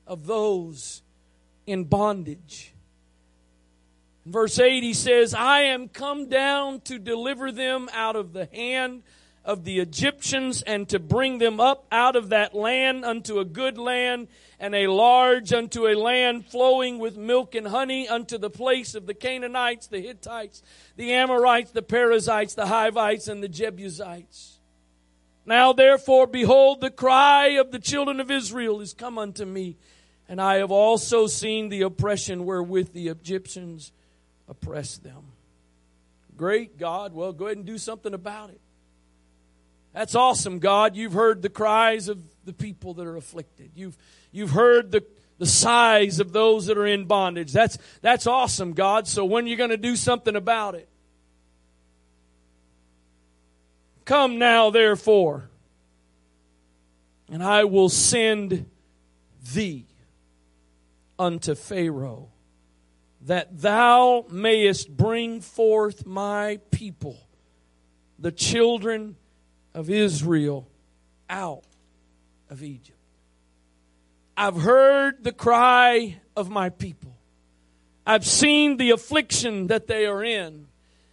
[0.07, 1.03] of those
[1.67, 2.73] in bondage.
[4.27, 8.47] In verse 8, he says, I am come down to deliver them out of the
[8.47, 9.03] hand
[9.45, 13.77] of the Egyptians and to bring them up out of that land unto a good
[13.77, 14.29] land
[14.59, 19.07] and a large unto a land flowing with milk and honey unto the place of
[19.07, 20.63] the Canaanites, the Hittites,
[20.97, 24.54] the Amorites, the Perizzites, the Hivites, and the Jebusites.
[25.47, 29.77] Now therefore, behold, the cry of the children of Israel is come unto me,
[30.29, 33.93] and I have also seen the oppression wherewith the Egyptians
[34.49, 35.33] oppress them.
[36.37, 37.15] Great God.
[37.15, 38.61] Well, go ahead and do something about it.
[39.93, 40.97] That's awesome, God.
[40.97, 43.71] You've heard the cries of the people that are afflicted.
[43.77, 43.97] You've,
[44.33, 45.05] you've heard the,
[45.39, 47.53] the sighs of those that are in bondage.
[47.53, 49.07] That's, that's awesome, God.
[49.07, 50.89] So when are you going to do something about it?
[54.05, 55.49] Come now, therefore,
[57.31, 58.67] and I will send
[59.55, 59.87] thee
[61.19, 62.29] unto Pharaoh,
[63.23, 67.17] that thou mayest bring forth my people,
[68.19, 69.17] the children
[69.73, 70.69] of Israel,
[71.31, 71.65] out
[72.51, 72.99] of Egypt.
[74.37, 77.17] I've heard the cry of my people.
[78.07, 80.67] I've seen the affliction that they are in,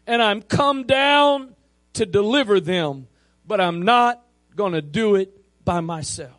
[0.06, 1.51] and I'm come down
[1.94, 3.08] to deliver them,
[3.46, 4.24] but I'm not
[4.56, 5.36] going to do it
[5.66, 6.32] by myself.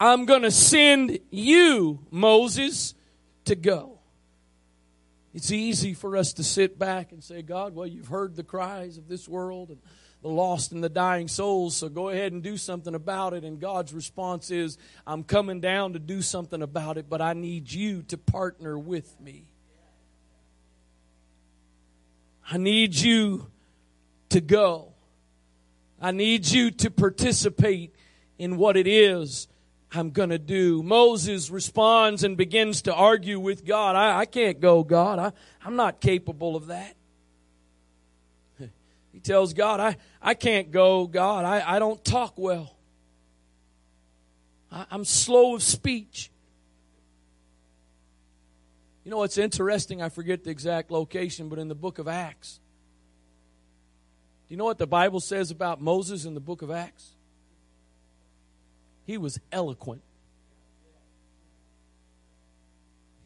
[0.00, 2.94] I'm going to send you, Moses,
[3.46, 3.98] to go.
[5.32, 8.98] It's easy for us to sit back and say, God, well, you've heard the cries
[8.98, 9.78] of this world and
[10.22, 13.44] the lost and the dying souls, so go ahead and do something about it.
[13.44, 17.70] And God's response is, I'm coming down to do something about it, but I need
[17.70, 19.44] you to partner with me.
[22.50, 23.50] I need you
[24.30, 24.92] to go.
[26.00, 27.94] I need you to participate
[28.38, 29.48] in what it is
[29.96, 30.82] I'm going to do.
[30.82, 33.94] Moses responds and begins to argue with God.
[33.96, 35.18] I, I can't go, God.
[35.18, 35.32] I,
[35.64, 36.96] I'm not capable of that.
[39.12, 41.44] He tells God, I, I can't go, God.
[41.44, 42.76] I, I don't talk well.
[44.72, 46.32] I, I'm slow of speech.
[49.04, 50.00] You know what's interesting?
[50.00, 52.58] I forget the exact location, but in the book of Acts,
[54.48, 57.10] do you know what the Bible says about Moses in the book of Acts?
[59.04, 60.02] He was eloquent.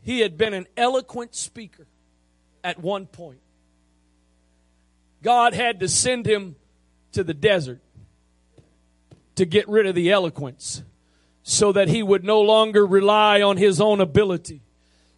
[0.02, 1.86] He had been an eloquent speaker
[2.64, 3.40] at one point.
[5.22, 6.56] God had to send him
[7.12, 7.80] to the desert
[9.36, 10.82] to get rid of the eloquence
[11.42, 14.60] so that he would no longer rely on his own ability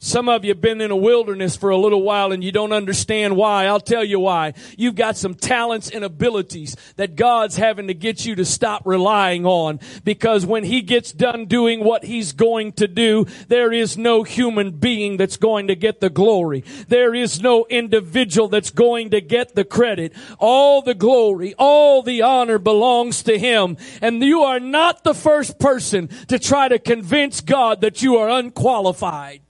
[0.03, 2.73] some of you have been in a wilderness for a little while and you don't
[2.73, 3.67] understand why.
[3.67, 4.55] I'll tell you why.
[4.79, 9.45] You've got some talents and abilities that God's having to get you to stop relying
[9.45, 14.23] on because when He gets done doing what He's going to do, there is no
[14.23, 16.65] human being that's going to get the glory.
[16.89, 20.15] There is no individual that's going to get the credit.
[20.39, 23.77] All the glory, all the honor belongs to Him.
[24.01, 28.31] And you are not the first person to try to convince God that you are
[28.31, 29.43] unqualified.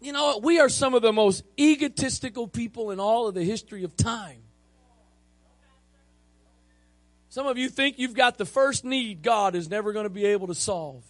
[0.00, 3.84] You know, we are some of the most egotistical people in all of the history
[3.84, 4.42] of time.
[7.28, 10.24] Some of you think you've got the first need God is never going to be
[10.24, 11.04] able to solve.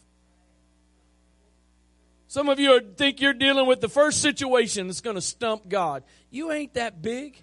[2.26, 6.04] Some of you think you're dealing with the first situation that's going to stump God.
[6.30, 7.42] You ain't that big.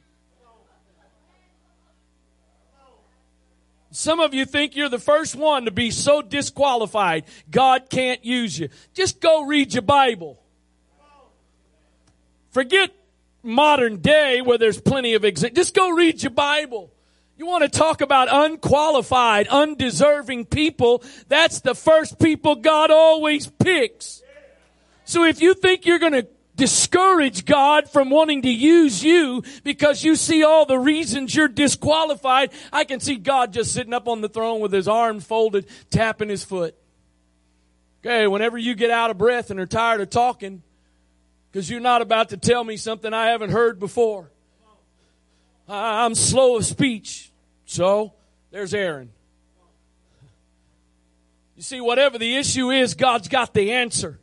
[3.92, 8.60] Some of you think you're the first one to be so disqualified, God can't use
[8.60, 8.70] you.
[8.94, 10.40] Just go read your Bible.
[12.58, 12.90] Forget
[13.44, 15.56] modern day where there's plenty of examples.
[15.58, 16.92] Just go read your Bible.
[17.38, 21.04] You want to talk about unqualified, undeserving people?
[21.28, 24.24] That's the first people God always picks.
[25.06, 30.04] So if you think you're going to discourage God from wanting to use you because
[30.04, 34.22] you see all the reasons you're disqualified, I can see God just sitting up on
[34.22, 36.76] the throne with his arms folded, tapping his foot.
[38.04, 40.64] Okay, whenever you get out of breath and are tired of talking,
[41.58, 44.30] because you're not about to tell me something I haven't heard before.
[45.68, 47.32] I'm slow of speech.
[47.66, 48.14] So,
[48.52, 49.10] there's Aaron.
[51.56, 54.20] You see, whatever the issue is, God's got the answer.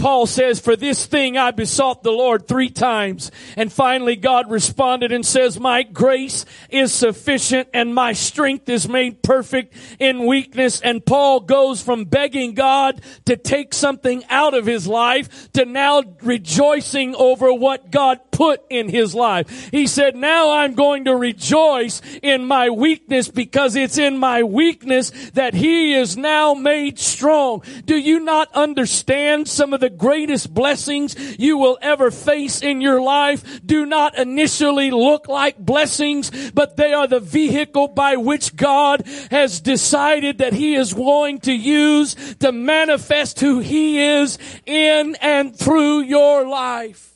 [0.00, 3.30] Paul says, for this thing I besought the Lord three times.
[3.56, 9.22] And finally God responded and says, my grace is sufficient and my strength is made
[9.22, 10.80] perfect in weakness.
[10.80, 16.02] And Paul goes from begging God to take something out of his life to now
[16.22, 19.68] rejoicing over what God put in his life.
[19.70, 25.10] He said, now I'm going to rejoice in my weakness because it's in my weakness
[25.34, 27.62] that he is now made strong.
[27.84, 33.02] Do you not understand some of the greatest blessings you will ever face in your
[33.02, 39.06] life do not initially look like blessings, but they are the vehicle by which God
[39.30, 45.54] has decided that he is going to use to manifest who he is in and
[45.54, 47.09] through your life.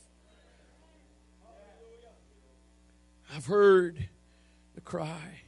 [3.35, 4.09] I've heard
[4.77, 5.41] the cry.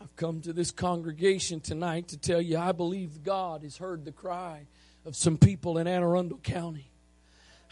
[0.00, 4.10] I've come to this congregation tonight to tell you I believe God has heard the
[4.10, 4.66] cry
[5.06, 6.90] of some people in Anne Arundel County.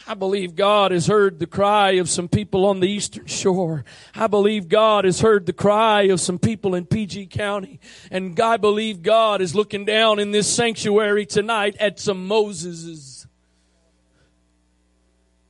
[0.07, 3.83] I believe God has heard the cry of some people on the eastern shore.
[4.15, 7.81] I believe God has heard the cry of some people in PG County.
[8.09, 13.27] And I believe God is looking down in this sanctuary tonight at some Moseses,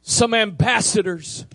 [0.01, 1.45] some ambassadors,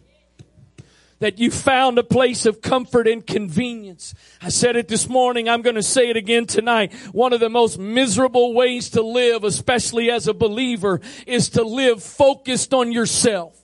[1.25, 4.15] that you found a place of comfort and convenience.
[4.43, 5.49] I said it this morning.
[5.49, 6.93] I'm going to say it again tonight.
[7.13, 12.03] One of the most miserable ways to live, especially as a believer, is to live
[12.03, 13.59] focused on yourself.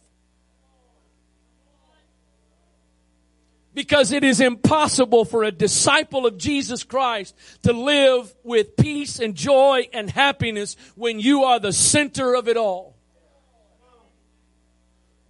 [3.74, 9.34] Because it is impossible for a disciple of Jesus Christ to live with peace and
[9.34, 12.89] joy and happiness when you are the center of it all.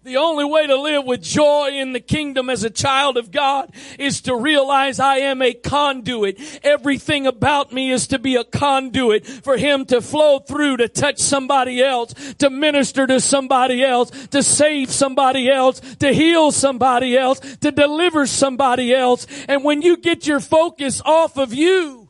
[0.02, 3.70] The only way to live with joy in the kingdom as a child of God
[3.98, 6.40] is to realize I am a conduit.
[6.64, 11.18] Everything about me is to be a conduit for Him to flow through, to touch
[11.18, 17.40] somebody else, to minister to somebody else, to save somebody else, to heal somebody else,
[17.56, 19.26] to deliver somebody else.
[19.48, 22.08] And when you get your focus off of you,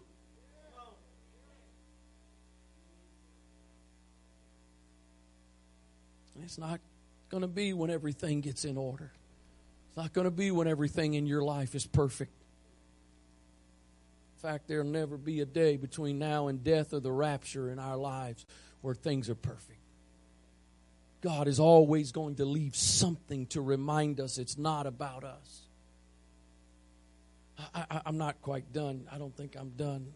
[6.44, 6.78] it's not
[7.30, 9.12] going to be when everything gets in order.
[9.88, 12.32] It's not going to be when everything in your life is perfect.
[14.36, 17.78] In fact, there'll never be a day between now and death or the rapture in
[17.78, 18.46] our lives
[18.80, 19.80] where things are perfect.
[21.20, 25.66] God is always going to leave something to remind us it's not about us.
[27.74, 29.06] I, I'm not quite done.
[29.12, 30.06] I don't think I'm done.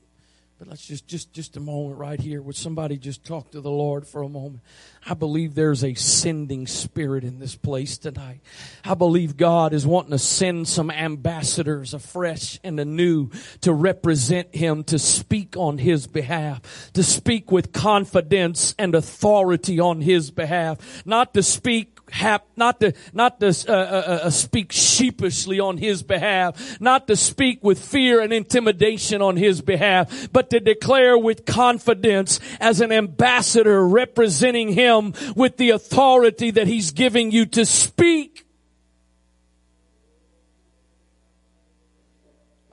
[0.57, 2.41] But let's just, just, just a moment right here.
[2.41, 4.63] Would somebody just talk to the Lord for a moment?
[5.05, 8.41] I believe there's a sending spirit in this place tonight.
[8.85, 13.31] I believe God is wanting to send some ambassadors afresh and anew
[13.63, 20.03] to represent Him, to speak on His behalf, to speak with confidence and authority on
[20.03, 25.61] His behalf, not to speak hap, not to, not to uh, uh, uh, speak sheepishly
[25.61, 30.61] on his behalf, not to speak with fear and intimidation on his behalf, but to
[30.61, 37.47] declare with confidence as an ambassador representing him with the authority that he's giving you
[37.47, 38.47] to speak.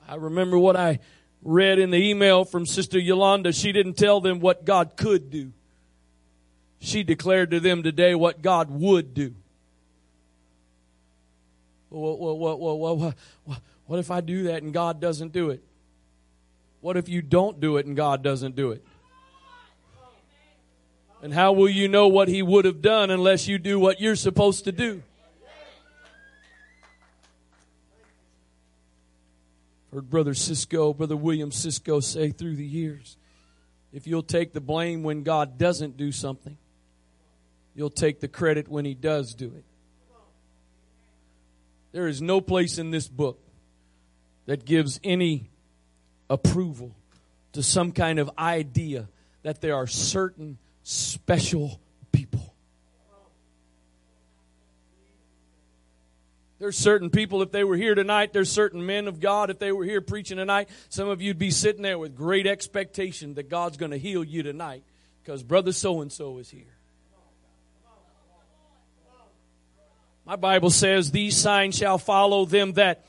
[0.08, 0.98] I remember what I
[1.42, 3.52] read in the email from Sister Yolanda.
[3.52, 5.52] She didn't tell them what God could do
[6.82, 9.34] she declared to them today what God would do.
[11.90, 13.14] Well, well, well,
[13.86, 15.62] what if I do that and God doesn't do it?
[16.80, 18.84] What if you don't do it and God doesn't do it?
[21.22, 24.16] And how will you know what He would have done unless you do what you're
[24.16, 25.02] supposed to do?
[29.92, 33.16] Heard Brother Cisco, Brother William Cisco say through the years
[33.92, 36.56] if you'll take the blame when God doesn't do something,
[37.74, 39.64] you'll take the credit when he does do it.
[41.92, 43.38] There is no place in this book
[44.46, 45.50] that gives any
[46.28, 46.94] approval
[47.52, 49.08] to some kind of idea
[49.42, 52.54] that there are certain special people.
[56.58, 59.72] There's certain people, if they were here tonight, there's certain men of God, if they
[59.72, 63.76] were here preaching tonight, some of you'd be sitting there with great expectation that God's
[63.76, 64.84] going to heal you tonight
[65.22, 66.81] because brother so and so is here.
[70.32, 73.04] My Bible says, These signs shall follow them that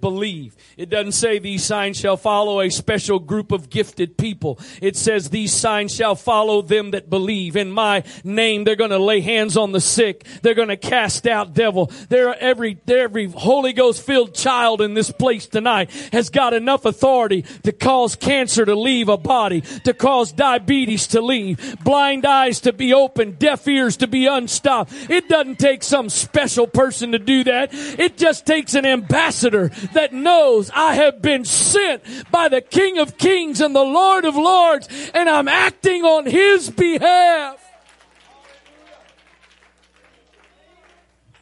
[0.00, 0.56] believe.
[0.76, 4.58] It doesn't say these signs shall follow a special group of gifted people.
[4.80, 7.56] It says these signs shall follow them that believe.
[7.56, 10.24] In my name, they're going to lay hands on the sick.
[10.42, 11.90] They're going to cast out devil.
[12.08, 17.42] There, every, every Holy Ghost filled child in this place tonight has got enough authority
[17.62, 22.72] to cause cancer to leave a body, to cause diabetes to leave, blind eyes to
[22.72, 24.92] be opened, deaf ears to be unstopped.
[25.08, 27.70] It doesn't take some special person to do that.
[27.72, 33.18] It just takes an ambassador that knows I have been sent by the King of
[33.18, 37.64] Kings and the Lord of Lords and I'm acting on His behalf.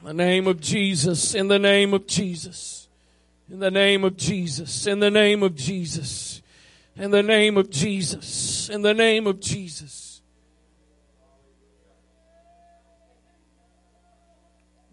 [0.01, 2.89] In the name of Jesus, in the name of Jesus,
[3.51, 6.43] in the name of Jesus, in the name of Jesus,
[6.97, 10.23] in the name of Jesus, in the name of Jesus.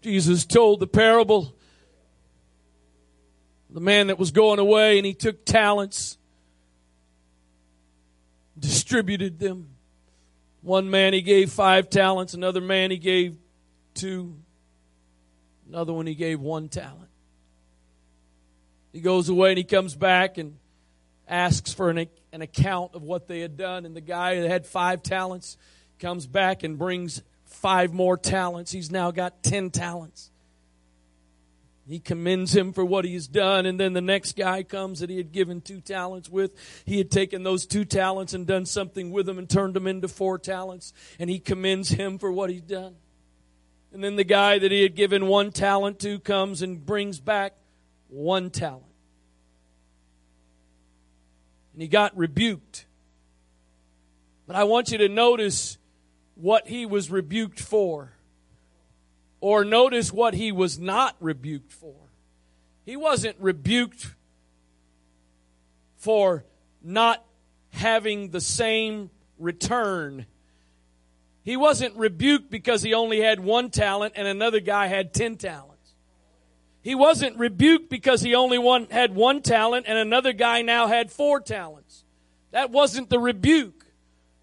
[0.02, 1.54] Jesus told the parable
[3.74, 6.16] the man that was going away and he took talents,
[8.56, 9.68] distributed them.
[10.62, 13.36] One man he gave five talents, another man he gave
[13.92, 14.36] two,
[15.68, 17.10] another one he gave one talent.
[18.92, 20.56] He goes away and he comes back and
[21.26, 23.84] asks for an, an account of what they had done.
[23.86, 25.58] And the guy that had five talents
[25.98, 28.70] comes back and brings five more talents.
[28.70, 30.30] He's now got ten talents.
[31.86, 33.66] He commends him for what he's done.
[33.66, 36.54] And then the next guy comes that he had given two talents with.
[36.86, 40.08] He had taken those two talents and done something with them and turned them into
[40.08, 40.94] four talents.
[41.18, 42.96] And he commends him for what he's done.
[43.92, 47.54] And then the guy that he had given one talent to comes and brings back
[48.08, 48.82] one talent.
[51.74, 52.86] And he got rebuked.
[54.46, 55.76] But I want you to notice
[56.34, 58.13] what he was rebuked for.
[59.44, 61.94] Or notice what he was not rebuked for.
[62.86, 64.14] He wasn't rebuked
[65.96, 66.46] for
[66.82, 67.22] not
[67.68, 70.24] having the same return.
[71.42, 75.92] He wasn't rebuked because he only had one talent and another guy had ten talents.
[76.80, 81.12] He wasn't rebuked because he only one, had one talent and another guy now had
[81.12, 82.04] four talents.
[82.52, 83.84] That wasn't the rebuke.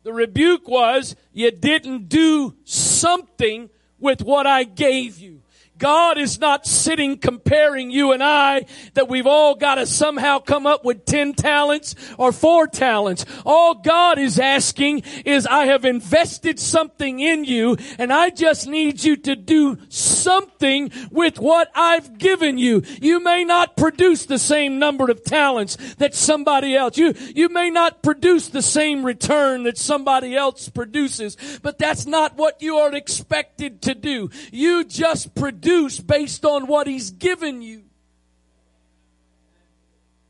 [0.04, 3.72] The rebuke was you didn't do something
[4.02, 5.42] with what I gave you.
[5.82, 10.68] God is not sitting comparing you and I that we've all got to somehow come
[10.68, 13.26] up with 10 talents or four talents.
[13.48, 19.04] All God is asking is I have invested something in you and I just need
[19.04, 22.84] you to do something with what I've given you.
[23.02, 26.96] You may not produce the same number of talents that somebody else.
[26.96, 32.38] You, you may not produce the same return that somebody else produces, but that's not
[32.38, 34.30] what you are expected to do.
[34.52, 37.84] You just produce produce based on what He's given you.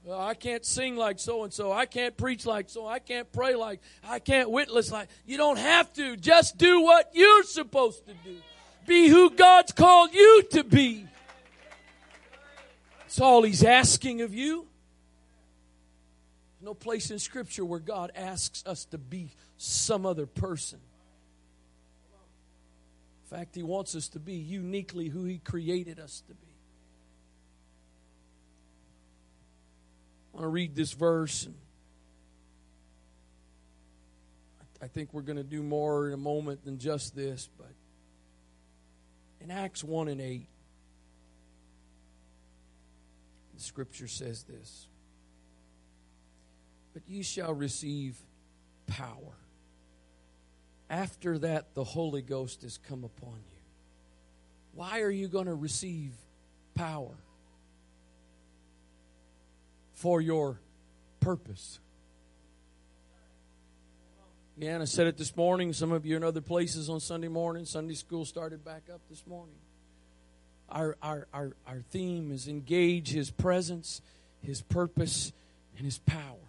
[0.03, 1.71] Well, I can't sing like so and so.
[1.71, 2.87] I can't preach like so.
[2.87, 3.79] I can't pray like.
[4.03, 5.09] I can't witness like.
[5.25, 6.17] You don't have to.
[6.17, 8.37] Just do what you're supposed to do.
[8.87, 11.05] Be who God's called you to be.
[12.99, 14.67] That's all He's asking of you.
[16.61, 20.79] no place in Scripture where God asks us to be some other person.
[23.31, 26.47] In fact, He wants us to be uniquely who He created us to be.
[30.33, 31.47] I want to read this verse.
[34.81, 37.71] I think we're going to do more in a moment than just this, but
[39.39, 40.47] in Acts 1 and 8,
[43.53, 44.87] the scripture says this
[46.93, 48.17] But ye shall receive
[48.87, 49.40] power.
[50.91, 53.57] After that, the Holy Ghost has come upon you.
[54.75, 56.11] Why are you going to receive
[56.75, 57.15] power?
[60.01, 60.59] for your
[61.19, 61.79] purpose.
[64.57, 65.73] Again, I said it this morning.
[65.73, 67.65] Some of you in other places on Sunday morning.
[67.65, 69.55] Sunday school started back up this morning.
[70.69, 74.01] Our, our, our, our theme is engage His presence,
[74.41, 75.33] His purpose,
[75.77, 76.40] and His power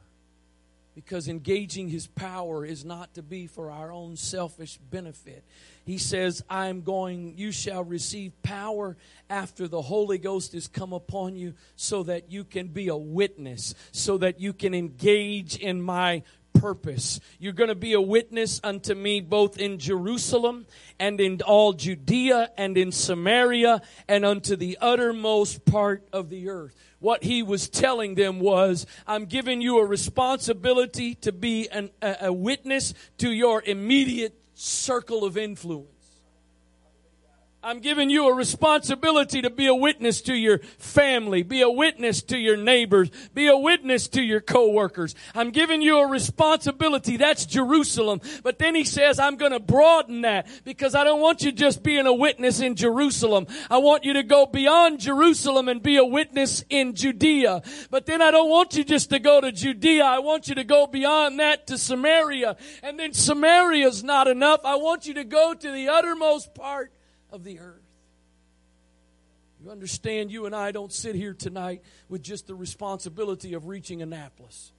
[0.95, 5.45] because engaging his power is not to be for our own selfish benefit.
[5.85, 8.97] He says, I'm going, you shall receive power
[9.31, 13.75] after the Holy Ghost has come upon you so that you can be a witness,
[13.91, 16.23] so that you can engage in my
[16.53, 17.21] purpose.
[17.39, 20.67] You're going to be a witness unto me both in Jerusalem
[20.99, 26.75] and in all Judea and in Samaria and unto the uttermost part of the earth
[27.03, 32.17] what he was telling them was, I'm giving you a responsibility to be an, a,
[32.23, 35.92] a witness to your immediate circle of influence.
[37.65, 42.21] I'm giving you a responsibility to be a witness to your family, be a witness
[42.25, 45.15] to your neighbors, be a witness to your coworkers.
[45.33, 47.17] I'm giving you a responsibility.
[47.17, 48.21] That's Jerusalem.
[48.43, 51.85] But then he says, I'm going to broaden that because I don't want you just
[51.85, 53.47] being a witness in Jerusalem.
[53.71, 57.63] I want you to go beyond Jerusalem and be a witness in Judea.
[57.91, 60.05] But then I don't want you just to go to Judea.
[60.05, 62.57] I want you to go beyond that to Samaria.
[62.83, 64.63] And then Samaria's not enough.
[64.65, 66.93] I want you to go to the uttermost part
[67.33, 67.83] of the earth.
[69.63, 74.03] You understand, you and I don't sit here tonight with just the responsibility of reaching
[74.03, 74.73] Annapolis.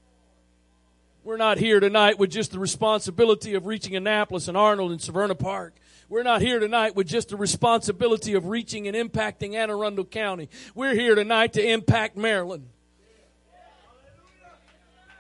[1.24, 5.40] We're not here tonight with just the responsibility of reaching Annapolis and Arnold and Severna
[5.40, 5.74] Park.
[6.10, 10.50] We're not here tonight with just the responsibility of reaching and impacting Anne Arundel County.
[10.76, 12.68] We're here tonight to impact Maryland.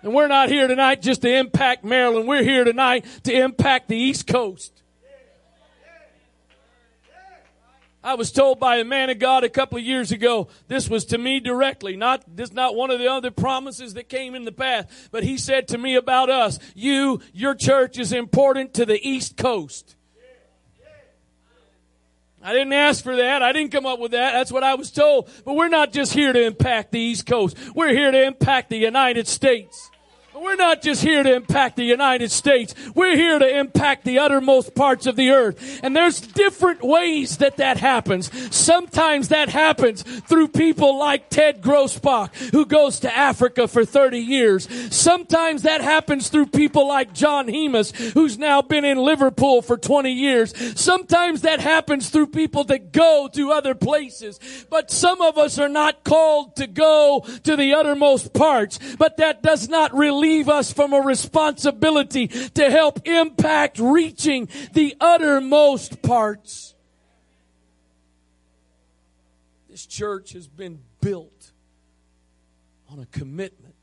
[0.01, 2.27] And we're not here tonight just to impact Maryland.
[2.27, 4.82] We're here tonight to impact the East Coast.
[8.03, 11.05] I was told by a man of God a couple of years ago, this was
[11.05, 14.51] to me directly, not, this not one of the other promises that came in the
[14.51, 18.99] past, but he said to me about us, you, your church is important to the
[19.07, 19.95] East Coast.
[22.45, 23.41] I didn't ask for that.
[23.41, 24.33] I didn't come up with that.
[24.33, 25.29] That's what I was told.
[25.45, 27.57] But we're not just here to impact the East Coast.
[27.73, 29.89] We're here to impact the United States.
[30.35, 32.73] We're not just here to impact the United States.
[32.95, 35.79] We're here to impact the uttermost parts of the earth.
[35.83, 38.31] And there's different ways that that happens.
[38.55, 44.67] Sometimes that happens through people like Ted Grossbach, who goes to Africa for 30 years.
[44.95, 50.11] Sometimes that happens through people like John Hemus, who's now been in Liverpool for 20
[50.11, 50.53] years.
[50.79, 54.39] Sometimes that happens through people that go to other places.
[54.69, 59.43] But some of us are not called to go to the uttermost parts, but that
[59.43, 66.75] does not really relieve us from a responsibility to help impact reaching the uttermost parts.
[69.69, 71.51] This church has been built
[72.89, 73.75] on a commitment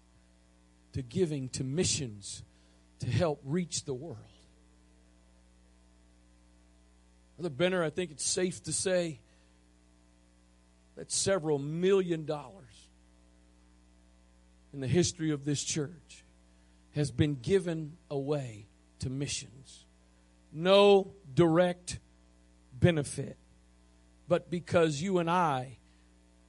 [0.94, 2.42] to giving to missions
[3.00, 4.18] to help reach the world.
[7.36, 9.20] Brother Benner, I think it's safe to say
[10.96, 12.88] that several million dollars
[14.72, 16.09] in the history of this church
[16.94, 18.66] has been given away
[19.00, 19.84] to missions.
[20.52, 21.98] No direct
[22.72, 23.36] benefit,
[24.28, 25.78] but because you and I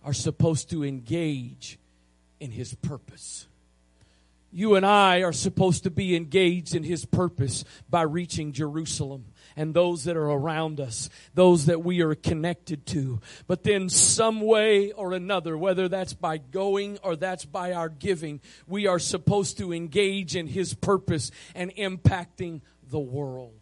[0.04, 1.78] are supposed to engage
[2.40, 3.48] in His purpose.
[4.52, 9.26] You and I are supposed to be engaged in His purpose by reaching Jerusalem
[9.56, 13.22] and those that are around us, those that we are connected to.
[13.48, 18.42] But then some way or another, whether that's by going or that's by our giving,
[18.68, 23.54] we are supposed to engage in His purpose and impacting the world.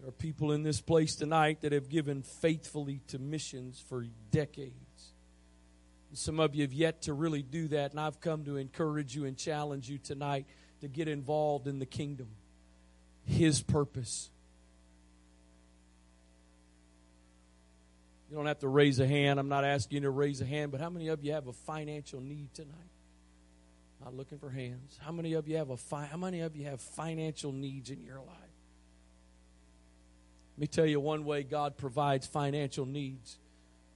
[0.00, 4.83] There are people in this place tonight that have given faithfully to missions for decades.
[6.14, 9.24] Some of you have yet to really do that, and I've come to encourage you
[9.24, 10.46] and challenge you tonight
[10.80, 12.28] to get involved in the kingdom,
[13.24, 14.30] His purpose.
[18.30, 19.38] You don't have to raise a hand.
[19.38, 21.52] I'm not asking you to raise a hand, but how many of you have a
[21.52, 22.72] financial need tonight?
[24.02, 24.98] Not looking for hands.
[25.00, 28.02] How many of you have a fi- how many of you have financial needs in
[28.02, 28.26] your life?
[30.56, 33.38] Let me tell you one way God provides financial needs.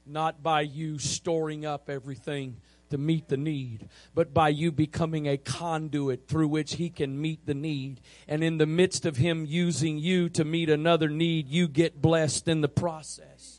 [0.09, 2.57] Not by you storing up everything
[2.91, 7.45] to meet the need, but by you becoming a conduit through which He can meet
[7.45, 8.01] the need.
[8.27, 12.49] And in the midst of Him using you to meet another need, you get blessed
[12.49, 13.58] in the process.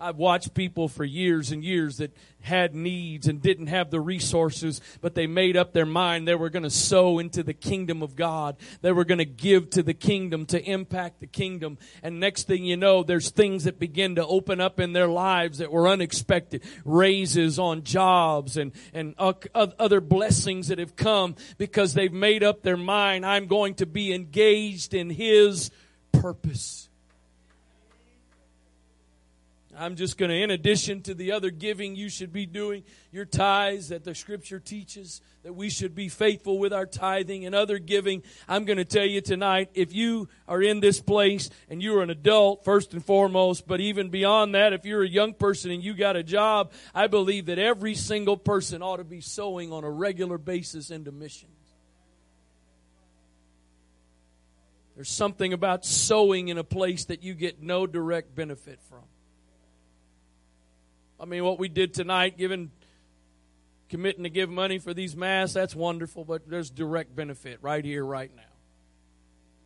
[0.00, 4.80] I've watched people for years and years that had needs and didn't have the resources,
[5.00, 8.14] but they made up their mind they were going to sow into the kingdom of
[8.14, 8.56] God.
[8.80, 11.78] They were going to give to the kingdom to impact the kingdom.
[12.00, 15.58] And next thing you know, there's things that begin to open up in their lives
[15.58, 16.62] that were unexpected.
[16.84, 22.76] Raises on jobs and, and other blessings that have come because they've made up their
[22.76, 23.26] mind.
[23.26, 25.72] I'm going to be engaged in His
[26.12, 26.87] purpose.
[29.78, 33.24] I'm just going to, in addition to the other giving you should be doing, your
[33.24, 37.78] tithes that the scripture teaches that we should be faithful with our tithing and other
[37.78, 38.24] giving.
[38.48, 42.10] I'm going to tell you tonight, if you are in this place and you're an
[42.10, 45.94] adult, first and foremost, but even beyond that, if you're a young person and you
[45.94, 49.90] got a job, I believe that every single person ought to be sowing on a
[49.90, 51.52] regular basis into missions.
[54.96, 59.04] There's something about sowing in a place that you get no direct benefit from.
[61.20, 62.70] I mean, what we did tonight, giving,
[63.88, 68.04] committing to give money for these masks, that's wonderful, but there's direct benefit right here,
[68.04, 68.42] right now.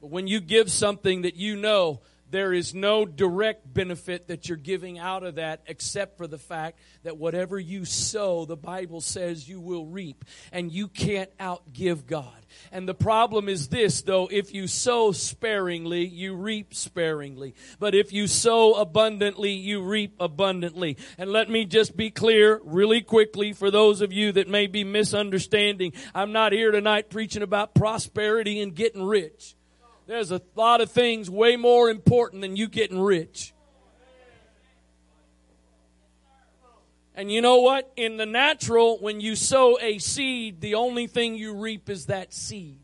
[0.01, 2.01] But when you give something that you know
[2.33, 6.79] there is no direct benefit that you're giving out of that except for the fact
[7.03, 10.25] that whatever you sow, the Bible says you will reap.
[10.51, 12.33] And you can't outgive God.
[12.73, 17.55] And the problem is this, though, if you sow sparingly, you reap sparingly.
[17.79, 20.97] But if you sow abundantly, you reap abundantly.
[21.19, 24.85] And let me just be clear really quickly for those of you that may be
[24.85, 25.93] misunderstanding.
[26.15, 29.55] I'm not here tonight preaching about prosperity and getting rich.
[30.13, 33.55] There's a lot of things way more important than you getting rich.
[37.17, 37.91] And you know what?
[37.97, 42.35] In the natural, when you sow a seed, the only thing you reap is that
[42.35, 42.79] seed.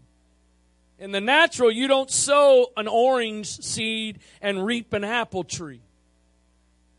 [0.98, 5.82] In the natural, you don't sow an orange seed and reap an apple tree.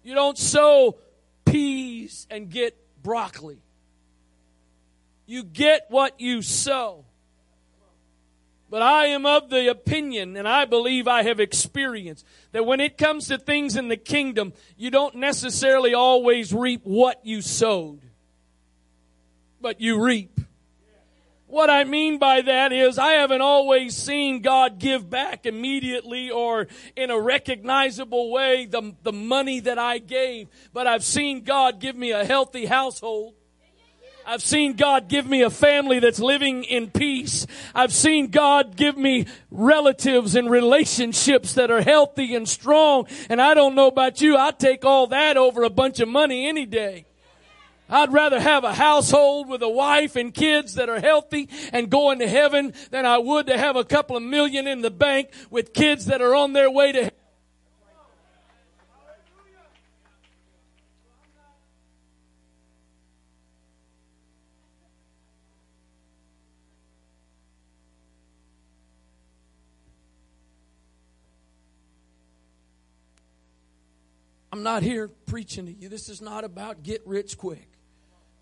[0.04, 1.00] You don't sow
[1.46, 3.64] peas and get broccoli.
[5.26, 7.06] You get what you sow.
[8.70, 13.00] But I am of the opinion, and I believe I have experienced, that when it
[13.00, 18.02] comes to things in the kingdom, you don't necessarily always reap what you sowed,
[19.60, 20.40] but you reap.
[21.48, 26.68] What I mean by that is I haven't always seen God give back immediately or
[26.96, 31.96] in a recognizable way the, the money that I gave, but I've seen God give
[31.96, 33.34] me a healthy household.
[34.30, 37.48] I've seen God give me a family that's living in peace.
[37.74, 43.08] I've seen God give me relatives and relationships that are healthy and strong.
[43.28, 46.48] And I don't know about you, I'd take all that over a bunch of money
[46.48, 47.08] any day.
[47.90, 52.20] I'd rather have a household with a wife and kids that are healthy and going
[52.20, 55.74] to heaven than I would to have a couple of million in the bank with
[55.74, 57.12] kids that are on their way to
[74.60, 75.88] I'm not here preaching to you.
[75.88, 77.70] This is not about get rich quick.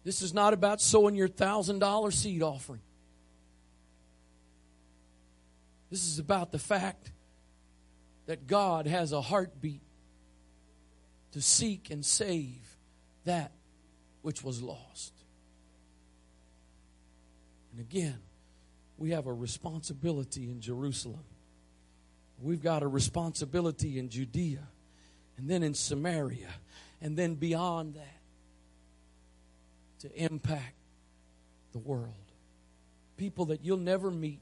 [0.03, 2.81] This is not about sowing your $1,000 seed offering.
[5.91, 7.11] This is about the fact
[8.25, 9.83] that God has a heartbeat
[11.33, 12.65] to seek and save
[13.25, 13.51] that
[14.23, 15.13] which was lost.
[17.73, 18.17] And again,
[18.97, 21.25] we have a responsibility in Jerusalem.
[22.41, 24.67] We've got a responsibility in Judea
[25.37, 26.49] and then in Samaria,
[27.01, 28.19] and then beyond that
[29.99, 30.75] to impact
[31.71, 32.13] the world.
[33.17, 34.39] People that you'll never meet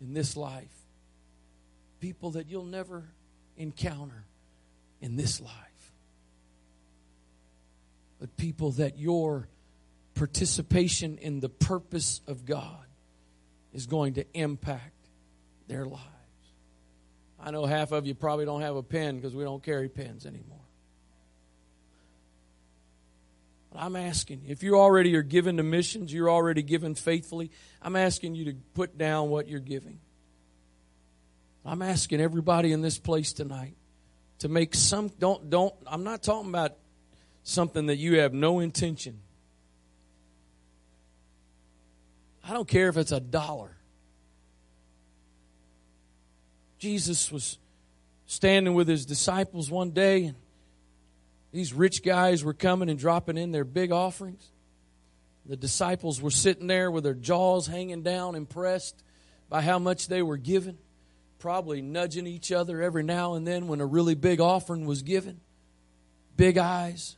[0.00, 0.64] in this life,
[2.00, 3.04] people that you'll never
[3.56, 4.24] encounter
[5.00, 5.92] in this life,
[8.18, 9.48] but people that your
[10.14, 12.84] participation in the purpose of God
[13.72, 14.92] is going to impact
[15.68, 16.19] their lives.
[17.42, 20.26] I know half of you probably don't have a pen because we don't carry pens
[20.26, 20.58] anymore.
[23.72, 27.50] But I'm asking if you already are given to missions, you're already given faithfully.
[27.80, 30.00] I'm asking you to put down what you're giving.
[31.64, 33.74] I'm asking everybody in this place tonight
[34.40, 36.76] to make some don't don't I'm not talking about
[37.42, 39.20] something that you have no intention.
[42.42, 43.76] I don't care if it's a dollar.
[46.80, 47.58] Jesus was
[48.26, 50.36] standing with his disciples one day and
[51.52, 54.50] these rich guys were coming and dropping in their big offerings.
[55.44, 59.02] The disciples were sitting there with their jaws hanging down, impressed
[59.50, 60.78] by how much they were given,
[61.38, 65.40] probably nudging each other every now and then when a really big offering was given.
[66.36, 67.16] Big eyes.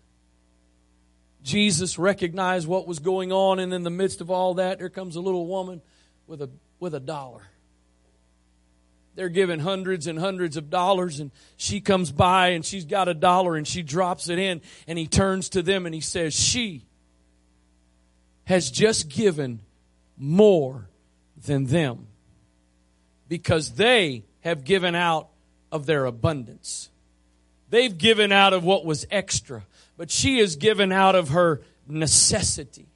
[1.44, 5.14] Jesus recognized what was going on, and in the midst of all that, there comes
[5.14, 5.82] a little woman
[6.26, 6.50] with a,
[6.80, 7.42] with a dollar.
[9.14, 13.14] They're giving hundreds and hundreds of dollars, and she comes by and she's got a
[13.14, 16.84] dollar and she drops it in, and he turns to them and he says, She
[18.44, 19.60] has just given
[20.16, 20.88] more
[21.44, 22.06] than them
[23.28, 25.28] because they have given out
[25.70, 26.90] of their abundance.
[27.70, 29.64] They've given out of what was extra,
[29.96, 32.86] but she has given out of her necessity.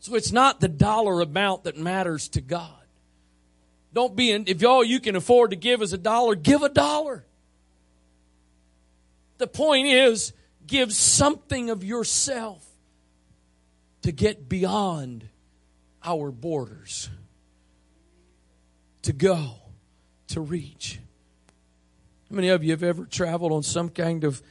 [0.00, 2.79] So it's not the dollar amount that matters to God.
[3.92, 6.68] Don't be in, if all you can afford to give is a dollar, give a
[6.68, 7.24] dollar.
[9.38, 10.32] The point is,
[10.66, 12.64] give something of yourself
[14.02, 15.28] to get beyond
[16.04, 17.10] our borders,
[19.02, 19.54] to go,
[20.28, 21.00] to reach.
[22.28, 24.42] How many of you have ever traveled on some kind of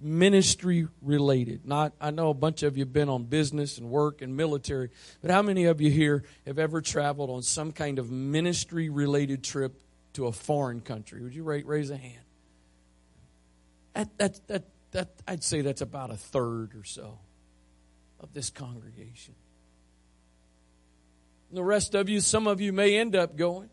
[0.00, 1.66] ministry related.
[1.66, 4.90] Not, I know a bunch of you have been on business and work and military,
[5.20, 9.42] but how many of you here have ever traveled on some kind of ministry related
[9.42, 9.80] trip
[10.14, 11.22] to a foreign country?
[11.22, 12.24] Would you raise a hand?
[13.94, 17.18] That, that, that, that, I'd say that's about a third or so
[18.20, 19.34] of this congregation.
[21.48, 23.70] And the rest of you, some of you may end up going.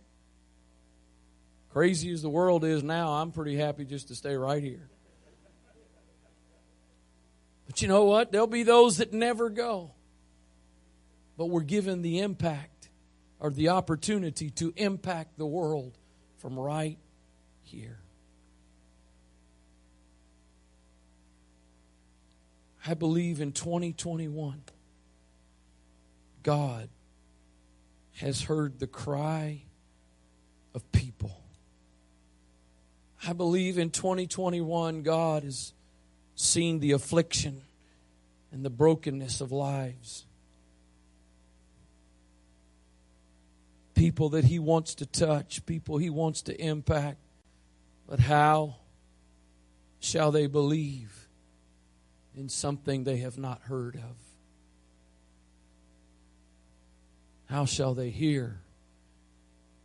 [1.71, 4.89] Crazy as the world is now, I'm pretty happy just to stay right here.
[7.75, 8.31] But you know what?
[8.31, 9.91] There'll be those that never go.
[11.37, 12.87] But we're given the impact
[13.37, 15.97] or the opportunity to impact the world
[16.37, 16.97] from right
[17.63, 17.99] here.
[22.87, 24.61] I believe in 2021,
[26.43, 26.87] God
[28.19, 29.63] has heard the cry
[30.73, 31.41] of people.
[33.27, 35.73] I believe in 2021, God has
[36.35, 37.63] seen the affliction
[38.55, 40.23] and the brokenness of lives.
[43.93, 47.17] People that He wants to touch, people He wants to impact.
[48.07, 48.77] But how
[49.99, 51.27] shall they believe
[52.33, 54.15] in something they have not heard of?
[57.47, 58.61] How shall they hear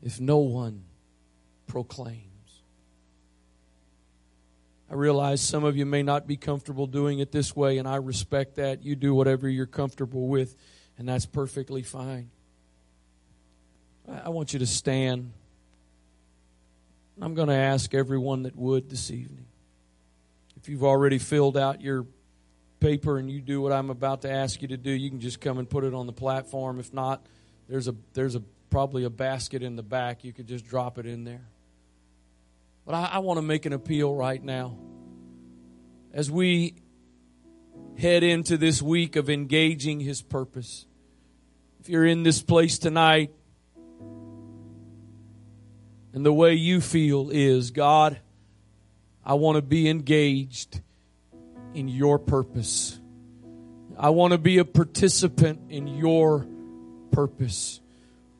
[0.01, 0.85] if no one
[1.66, 2.30] proclaims?
[4.91, 7.97] I realize some of you may not be comfortable doing it this way, and I
[7.97, 8.82] respect that.
[8.82, 10.57] You do whatever you're comfortable with,
[10.99, 12.30] and that's perfectly fine.
[14.09, 15.30] I want you to stand.
[17.22, 19.45] I'm going to ask everyone that would this evening.
[20.57, 22.05] If you've already filled out your
[22.80, 25.41] paper and you do what I'm about to ask you to do, you can just
[25.41, 26.80] come and put it on the platform.
[26.80, 27.24] If not,
[27.68, 30.24] there's a there's a probably a basket in the back.
[30.24, 31.43] You could just drop it in there.
[32.85, 34.78] But I, I want to make an appeal right now.
[36.12, 36.74] As we
[37.97, 40.87] head into this week of engaging His purpose,
[41.81, 43.33] if you're in this place tonight
[46.12, 48.18] and the way you feel is, God,
[49.24, 50.81] I want to be engaged
[51.74, 52.99] in your purpose.
[53.99, 56.47] I want to be a participant in your
[57.12, 57.81] purpose.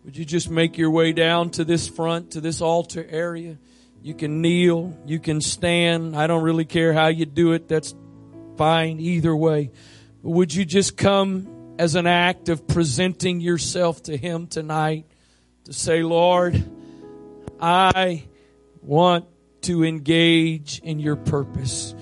[0.05, 3.59] Would you just make your way down to this front, to this altar area?
[4.03, 6.17] You can kneel, you can stand.
[6.17, 7.69] I don't really care how you do it.
[7.69, 7.95] That's
[8.57, 9.71] fine either way.
[10.23, 15.07] But would you just come as an act of presenting yourself to Him tonight
[15.65, 16.63] to say, Lord,
[17.61, 18.25] I
[18.83, 19.27] want
[19.63, 21.95] to engage in your purpose.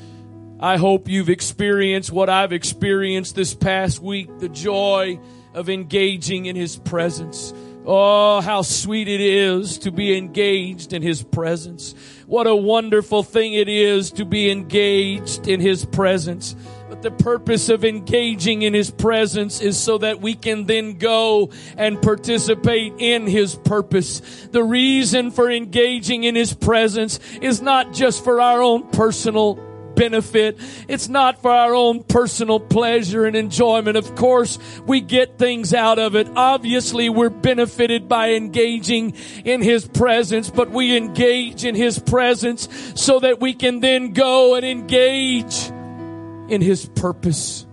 [0.60, 5.20] I hope you've experienced what I've experienced this past week the joy
[5.54, 7.52] of engaging in His presence.
[7.90, 11.94] Oh, how sweet it is to be engaged in His presence.
[12.26, 16.54] What a wonderful thing it is to be engaged in His presence.
[16.90, 21.48] But the purpose of engaging in His presence is so that we can then go
[21.78, 24.20] and participate in His purpose.
[24.52, 29.54] The reason for engaging in His presence is not just for our own personal
[29.98, 30.58] benefit.
[30.86, 33.96] It's not for our own personal pleasure and enjoyment.
[33.96, 36.28] Of course, we get things out of it.
[36.36, 43.18] Obviously, we're benefited by engaging in His presence, but we engage in His presence so
[43.18, 45.68] that we can then go and engage
[46.48, 47.66] in His purpose.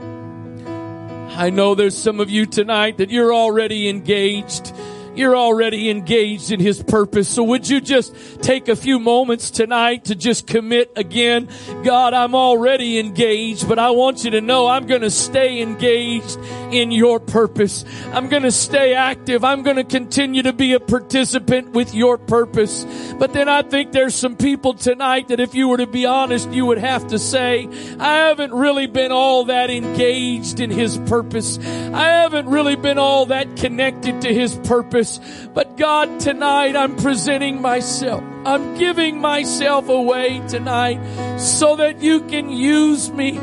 [0.00, 4.72] I know there's some of you tonight that you're already engaged
[5.18, 7.28] you're already engaged in His purpose.
[7.28, 11.48] So would you just take a few moments tonight to just commit again?
[11.84, 16.38] God, I'm already engaged, but I want you to know I'm going to stay engaged
[16.70, 17.84] in your purpose.
[18.12, 19.44] I'm going to stay active.
[19.44, 22.84] I'm going to continue to be a participant with your purpose.
[23.18, 26.50] But then I think there's some people tonight that if you were to be honest,
[26.52, 31.58] you would have to say, I haven't really been all that engaged in His purpose.
[31.58, 35.07] I haven't really been all that connected to His purpose.
[35.54, 38.22] But God, tonight I'm presenting myself.
[38.44, 43.40] I'm giving myself away tonight so that you can use me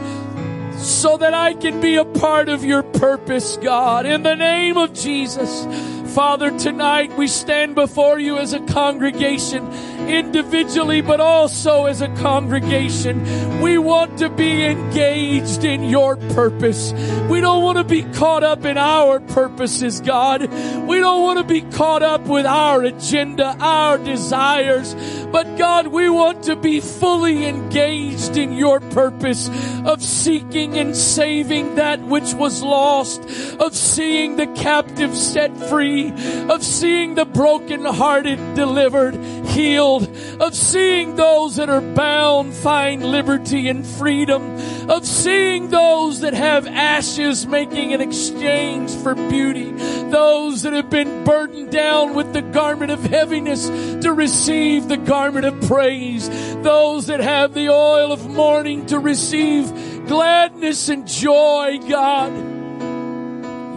[0.78, 4.06] so that I can be a part of your purpose, God.
[4.06, 5.66] In the name of Jesus.
[6.14, 9.66] Father, tonight we stand before you as a congregation,
[10.10, 13.62] individually, but also as a congregation.
[13.62, 16.94] We want to be engaged in your purpose.
[17.30, 20.42] We don't want to be caught up in our purposes, God.
[20.42, 24.96] We don't want to be caught up with our agenda, our desires.
[25.32, 29.50] But God, we want to be fully engaged in your purpose
[29.86, 33.22] of seeking and saving that which was lost,
[33.60, 36.12] of seeing the captive set free,
[36.50, 39.16] of seeing the brokenhearted delivered,
[39.48, 44.44] healed, of seeing those that are bound find liberty and freedom,
[44.90, 49.72] of seeing those that have ashes making an exchange for beauty,
[50.10, 55.46] those that have been burdened down with the garment of heaviness to receive the garment
[55.46, 56.30] of praise,
[56.62, 59.72] those that have the oil of mourning to receive
[60.08, 62.34] gladness and joy, God.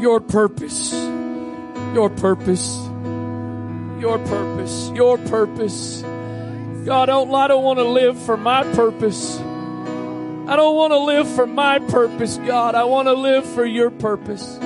[0.00, 0.92] Your purpose
[1.94, 2.78] your purpose.
[3.98, 4.90] Your purpose.
[4.94, 6.02] Your purpose.
[6.02, 6.08] God,
[6.88, 9.38] oh, I don't, I don't want to live for my purpose.
[9.38, 12.74] I don't want to live for my purpose, God.
[12.74, 14.58] I want to live for your purpose.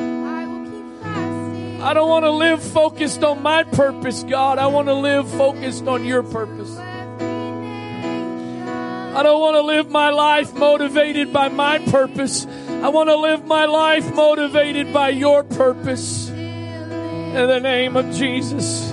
[1.83, 4.59] I don't want to live focused on my purpose, God.
[4.59, 6.77] I want to live focused on your purpose.
[9.15, 12.47] I don't want to live my life motivated by my purpose.
[12.69, 18.92] I want to live my life motivated by your purpose in the name of Jesus.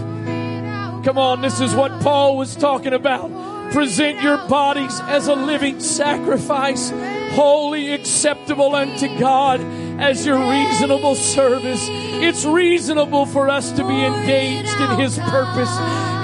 [1.04, 3.32] Come on, this is what Paul was talking about.
[3.72, 6.90] Present your bodies as a living sacrifice,
[7.32, 9.62] holy, acceptable unto God
[10.00, 11.86] as your reasonable service.
[11.90, 15.70] It's reasonable for us to be engaged in His purpose.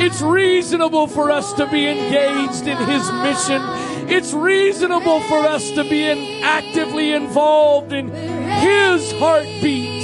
[0.02, 3.62] It's reasonable for us to be engaged in His mission.
[4.10, 9.96] It's reasonable for us to be in, actively involved in His heartbeat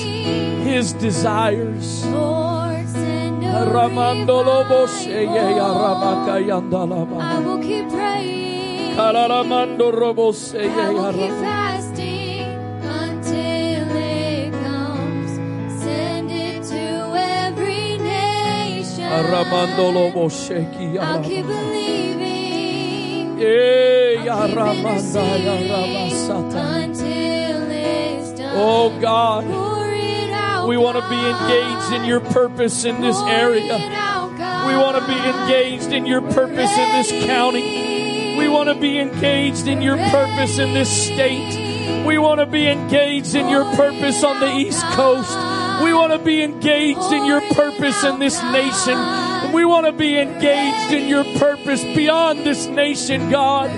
[0.72, 2.06] his desires.
[7.22, 8.96] I will keep praying.
[10.70, 12.48] I will keep fasting
[13.02, 15.32] until it comes.
[15.84, 16.84] Send it to
[17.44, 19.08] every nation.
[21.04, 23.40] I'll keep believing.
[26.82, 28.56] Until it's done.
[28.56, 29.71] Oh God.
[30.68, 33.78] We want to be engaged in your purpose in this area.
[34.68, 38.38] We want to be engaged in your purpose in this county.
[38.38, 42.06] We want to be engaged in your purpose in this state.
[42.06, 45.36] We want to be engaged in your purpose on the East Coast.
[45.84, 49.54] We want to be engaged in your purpose in this nation.
[49.54, 53.70] We want to be engaged in your purpose beyond this nation, God.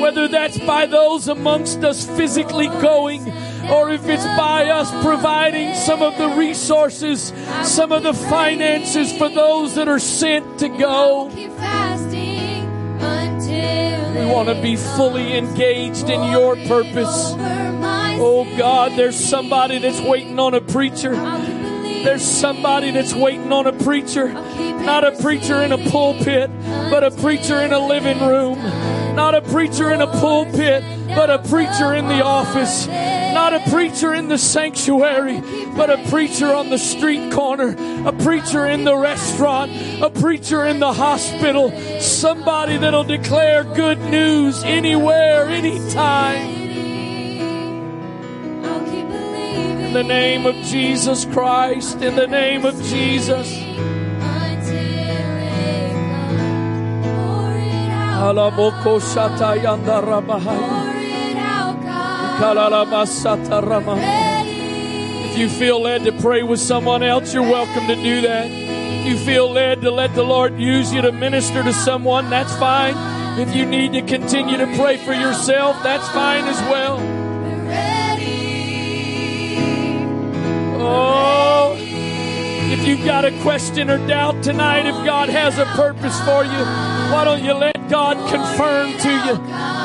[0.00, 3.30] Whether that's by those amongst us physically going
[3.70, 7.32] or if it's by us providing some of the resources,
[7.62, 11.30] some of the finances for those that are sent to go.
[14.20, 17.34] We want to be fully engaged in your purpose.
[18.22, 21.14] Oh God, there's somebody that's waiting on a preacher.
[21.14, 24.32] There's somebody that's waiting on a preacher.
[24.32, 26.50] Not a preacher in a pulpit,
[26.90, 28.58] but a preacher in a living room.
[29.14, 32.86] Not a preacher in a pulpit, but a preacher in the office.
[33.50, 35.42] Not a preacher in the sanctuary,
[35.74, 37.74] but a preacher on the street corner.
[38.06, 39.72] A preacher in the restaurant.
[40.00, 41.72] A preacher in the hospital.
[42.00, 46.46] Somebody that'll declare good news anywhere, anytime.
[49.82, 53.52] In the name of Jesus Christ, in the name of Jesus.
[58.22, 60.89] Alamoko shata yanda rabahaya.
[65.30, 68.46] If you feel led to pray with someone else, you're welcome to do that.
[68.50, 72.54] If you feel led to let the Lord use you to minister to someone, that's
[72.56, 72.94] fine.
[73.38, 76.98] If you need to continue to pray for yourself, that's fine as well.
[80.82, 86.42] Oh, if you've got a question or doubt tonight, if God has a purpose for
[86.44, 89.36] you, why don't you let God confirm to you?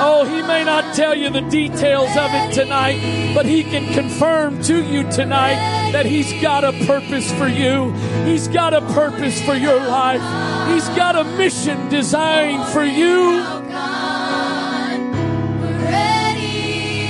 [0.07, 4.61] Oh, He may not tell you the details of it tonight, but He can confirm
[4.64, 7.91] to you tonight that He's got a purpose for you.
[8.26, 10.22] He's got a purpose for your life.
[10.69, 13.41] He's got a mission designed for you.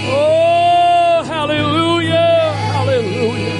[0.07, 3.55] Oh, hallelujah, hallelujah.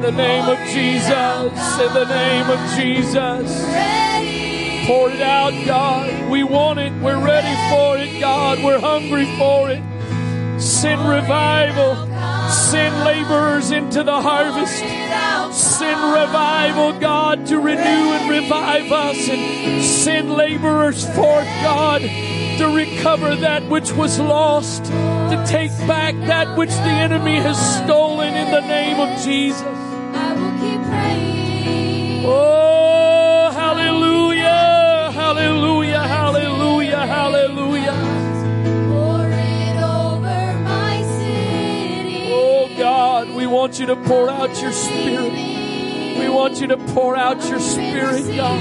[0.00, 3.66] In the name of Jesus, in the name of Jesus.
[4.86, 6.30] Pour it out, God.
[6.30, 6.90] We want it.
[7.02, 8.64] We're ready for it, God.
[8.64, 9.82] We're hungry for it.
[10.58, 12.06] Send revival.
[12.50, 14.78] Send laborers into the harvest.
[15.54, 23.36] Send revival, God, to renew and revive us and send laborers forth, God, to recover
[23.36, 28.62] that which was lost, to take back that which the enemy has stolen in the
[28.62, 29.69] name of Jesus.
[32.22, 37.96] Oh, hallelujah, hallelujah, hallelujah, hallelujah.
[38.88, 42.28] Pour it over my city.
[42.30, 45.32] Oh, God, we want you to pour out your spirit.
[45.32, 48.60] We want you to pour out your spirit, God.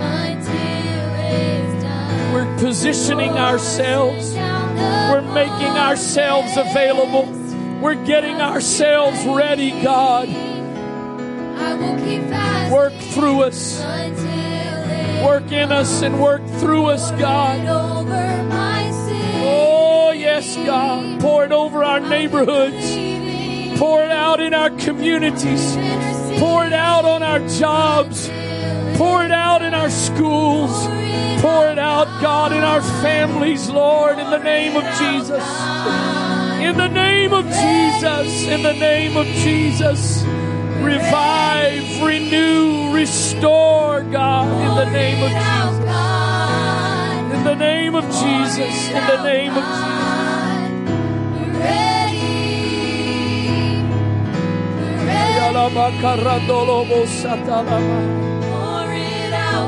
[0.00, 2.32] Until it's done.
[2.32, 4.34] We're positioning ourselves.
[4.34, 7.28] We're making ourselves available.
[7.80, 10.28] We're getting ourselves ready, God.
[12.70, 13.80] Work through us.
[15.24, 17.60] Work in us and work through us, God.
[19.42, 21.20] Oh, yes, God.
[21.20, 23.78] Pour it over our neighborhoods.
[23.78, 25.76] Pour it out in our communities.
[26.38, 28.28] Pour it out on our jobs.
[28.96, 30.86] Pour it out in our schools.
[31.40, 35.44] Pour it out, God, in our families, Lord, in the name of Jesus.
[36.60, 38.46] In the name of Jesus.
[38.46, 40.22] In the name of Jesus.
[40.82, 45.78] Revive, renew, restore, God, in the name of Jesus.
[47.34, 48.88] In the name of Jesus.
[48.88, 50.00] In the name of Jesus.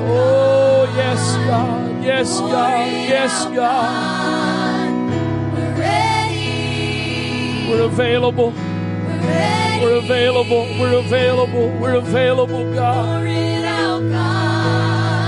[0.09, 2.05] Oh, yes, God.
[2.05, 2.86] Yes, God.
[3.09, 4.93] Yes, God.
[7.68, 8.52] We're available.
[9.82, 10.66] We're available.
[10.78, 11.68] We're available.
[11.78, 13.22] We're available, God.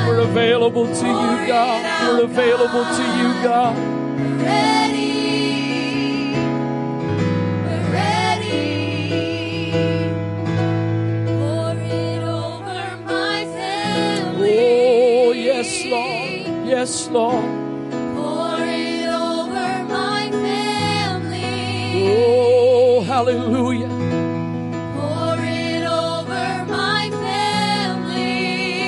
[0.07, 1.83] We're available to you, God.
[2.09, 3.77] We're available to you, God.
[4.19, 5.15] We're ready.
[7.65, 9.73] We're ready.
[11.27, 11.71] For
[12.23, 14.57] over my family.
[14.59, 16.67] Oh, yes, Lord.
[16.67, 17.54] Yes, Lord.
[23.15, 23.87] Hallelujah.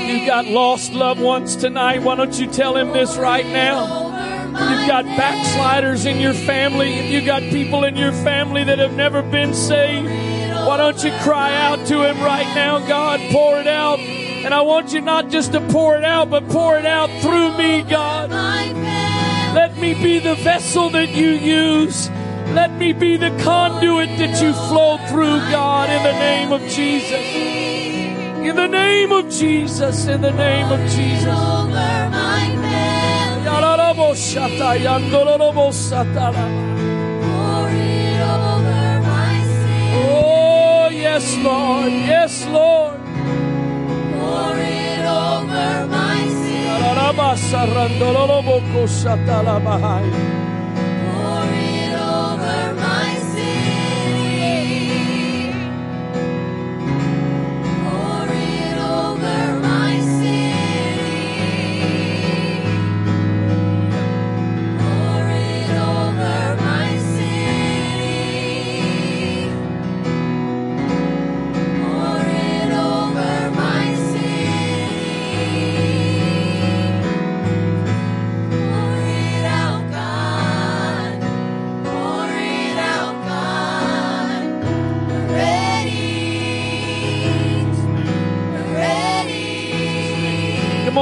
[0.08, 2.02] You got lost loved ones tonight.
[2.02, 4.08] Why don't you tell him this right now?
[4.48, 7.08] You've got backsliders in your family.
[7.08, 10.08] You've got people in your family that have never been saved.
[10.66, 12.80] Why don't you cry out to him right now?
[12.80, 14.00] God, pour it out.
[14.00, 17.56] And I want you not just to pour it out, but pour it out through
[17.56, 18.30] me, God.
[18.30, 22.10] Let me be the vessel that you use.
[22.54, 27.26] Let me be the conduit that you flow through, God, in the name of Jesus.
[28.46, 31.24] In the name of Jesus, in the name of Jesus.
[40.08, 41.92] Oh, yes, Lord.
[41.92, 43.00] Yes, Lord.
[46.78, 47.66] Yararabasa,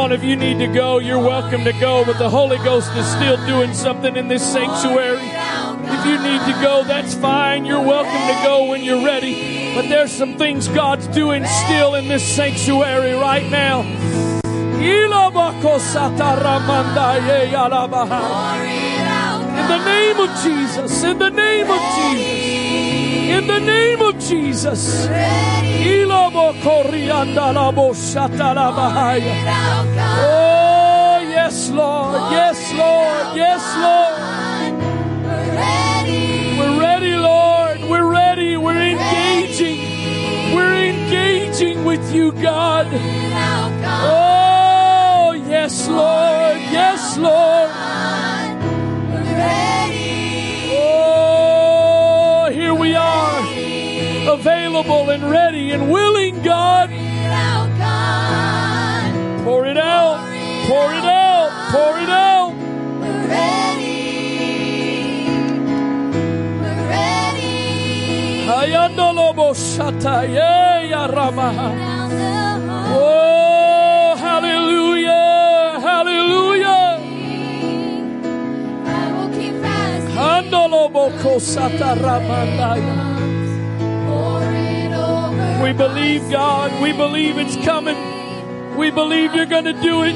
[0.05, 0.13] randorobokoshatalabahai.
[0.13, 3.37] if you need to go, you're welcome to go, but the Holy Ghost is still
[3.47, 5.21] doing something in this sanctuary.
[5.23, 7.65] If you need to go, that's fine.
[7.65, 9.75] You're welcome to go when you're ready.
[9.75, 13.83] But there's some things God's doing still in this sanctuary right now.
[19.55, 22.64] In the name of Jesus, in the name of Jesus,
[23.39, 25.07] in the name of Jesus.
[30.21, 34.15] Oh, yes, Lord, yes, Lord, yes, Lord.
[36.59, 37.81] We're ready, Lord.
[37.91, 38.57] We're ready.
[38.57, 39.81] We're engaging.
[40.55, 42.87] We're engaging with you, God.
[44.07, 46.57] Oh, yes, Lord.
[46.71, 47.71] Yes, Lord.
[54.77, 56.91] Available and ready and willing, God.
[59.45, 60.19] Pour it out.
[60.67, 61.51] Pour it out.
[61.71, 62.53] Pour it out.
[68.49, 71.71] Hayandolobo shataye ya ramaha.
[72.97, 75.81] Oh, hallelujah.
[75.81, 77.01] Hallelujah.
[80.17, 83.14] Handolobo kosata ramandaya.
[85.65, 86.83] We believe, God.
[86.83, 88.77] We believe it's coming.
[88.77, 90.13] We believe you're going to do it.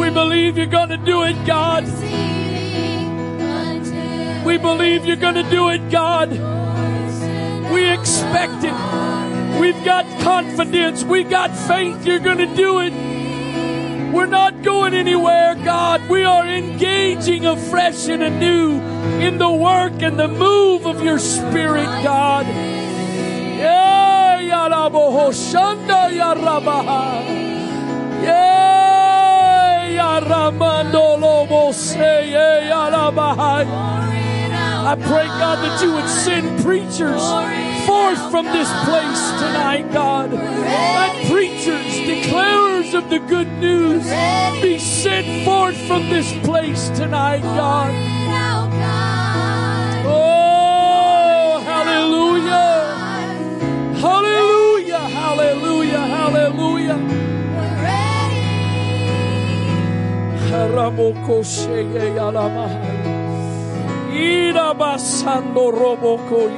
[0.00, 1.84] We believe you're going to do it, God.
[4.42, 6.30] We believe you're going to do it, God.
[7.70, 9.60] We expect it.
[9.60, 11.04] We've got confidence.
[11.04, 12.94] We got faith you're going to do it.
[14.14, 16.08] We're not going anywhere, God.
[16.08, 18.80] We are engaging afresh and anew
[19.20, 22.81] in the work and the move of your Spirit, God.
[34.84, 37.22] I pray, God, that you would send preachers
[37.86, 40.32] forth from this place tonight, God.
[40.32, 44.04] Let preachers, declarers of the good news,
[44.60, 48.11] be sent forth from this place tonight, God.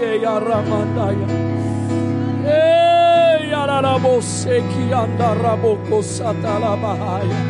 [0.01, 1.28] Ye yaramandaya.
[2.47, 7.40] Eh, yararabo seki anda raboko satala bahaya.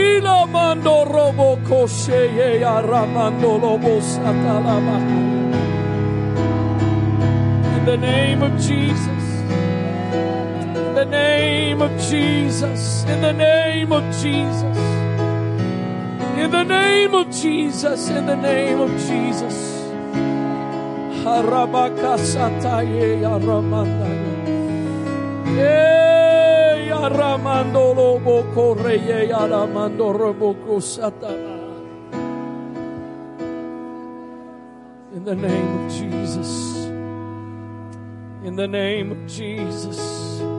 [0.00, 5.28] Ila mando roboko sheye yaramando lobo satala bahaya.
[7.76, 9.19] In the name of Jesus.
[11.00, 13.04] The name of Jesus.
[13.04, 14.76] In the name of Jesus.
[16.36, 19.80] In the name of Jesus, in the name of Jesus.
[21.24, 24.44] Harabakasataye yaramandaya.
[25.56, 31.56] Eh, yaramando lobo koreye yaramando roboko satana.
[35.16, 36.52] In the name of Jesus.
[38.44, 40.49] In the name of Jesus.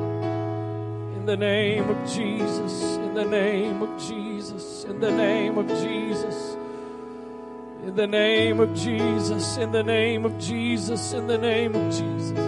[1.21, 2.97] In the name of Jesus.
[2.97, 4.85] In the name of Jesus.
[4.89, 6.57] In the name of Jesus.
[7.85, 9.57] In the name of Jesus.
[9.57, 11.13] In the name of Jesus.
[11.13, 12.39] In the name of Jesus.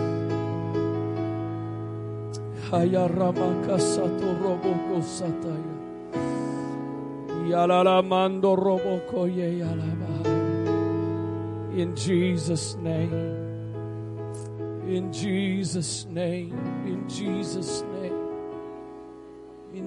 [4.41, 5.61] Roboko sataya.
[7.45, 9.61] Yalala mando roboko ye.
[11.79, 13.11] In Jesus' name.
[14.89, 16.57] In Jesus' name.
[16.87, 18.12] In Jesus' name.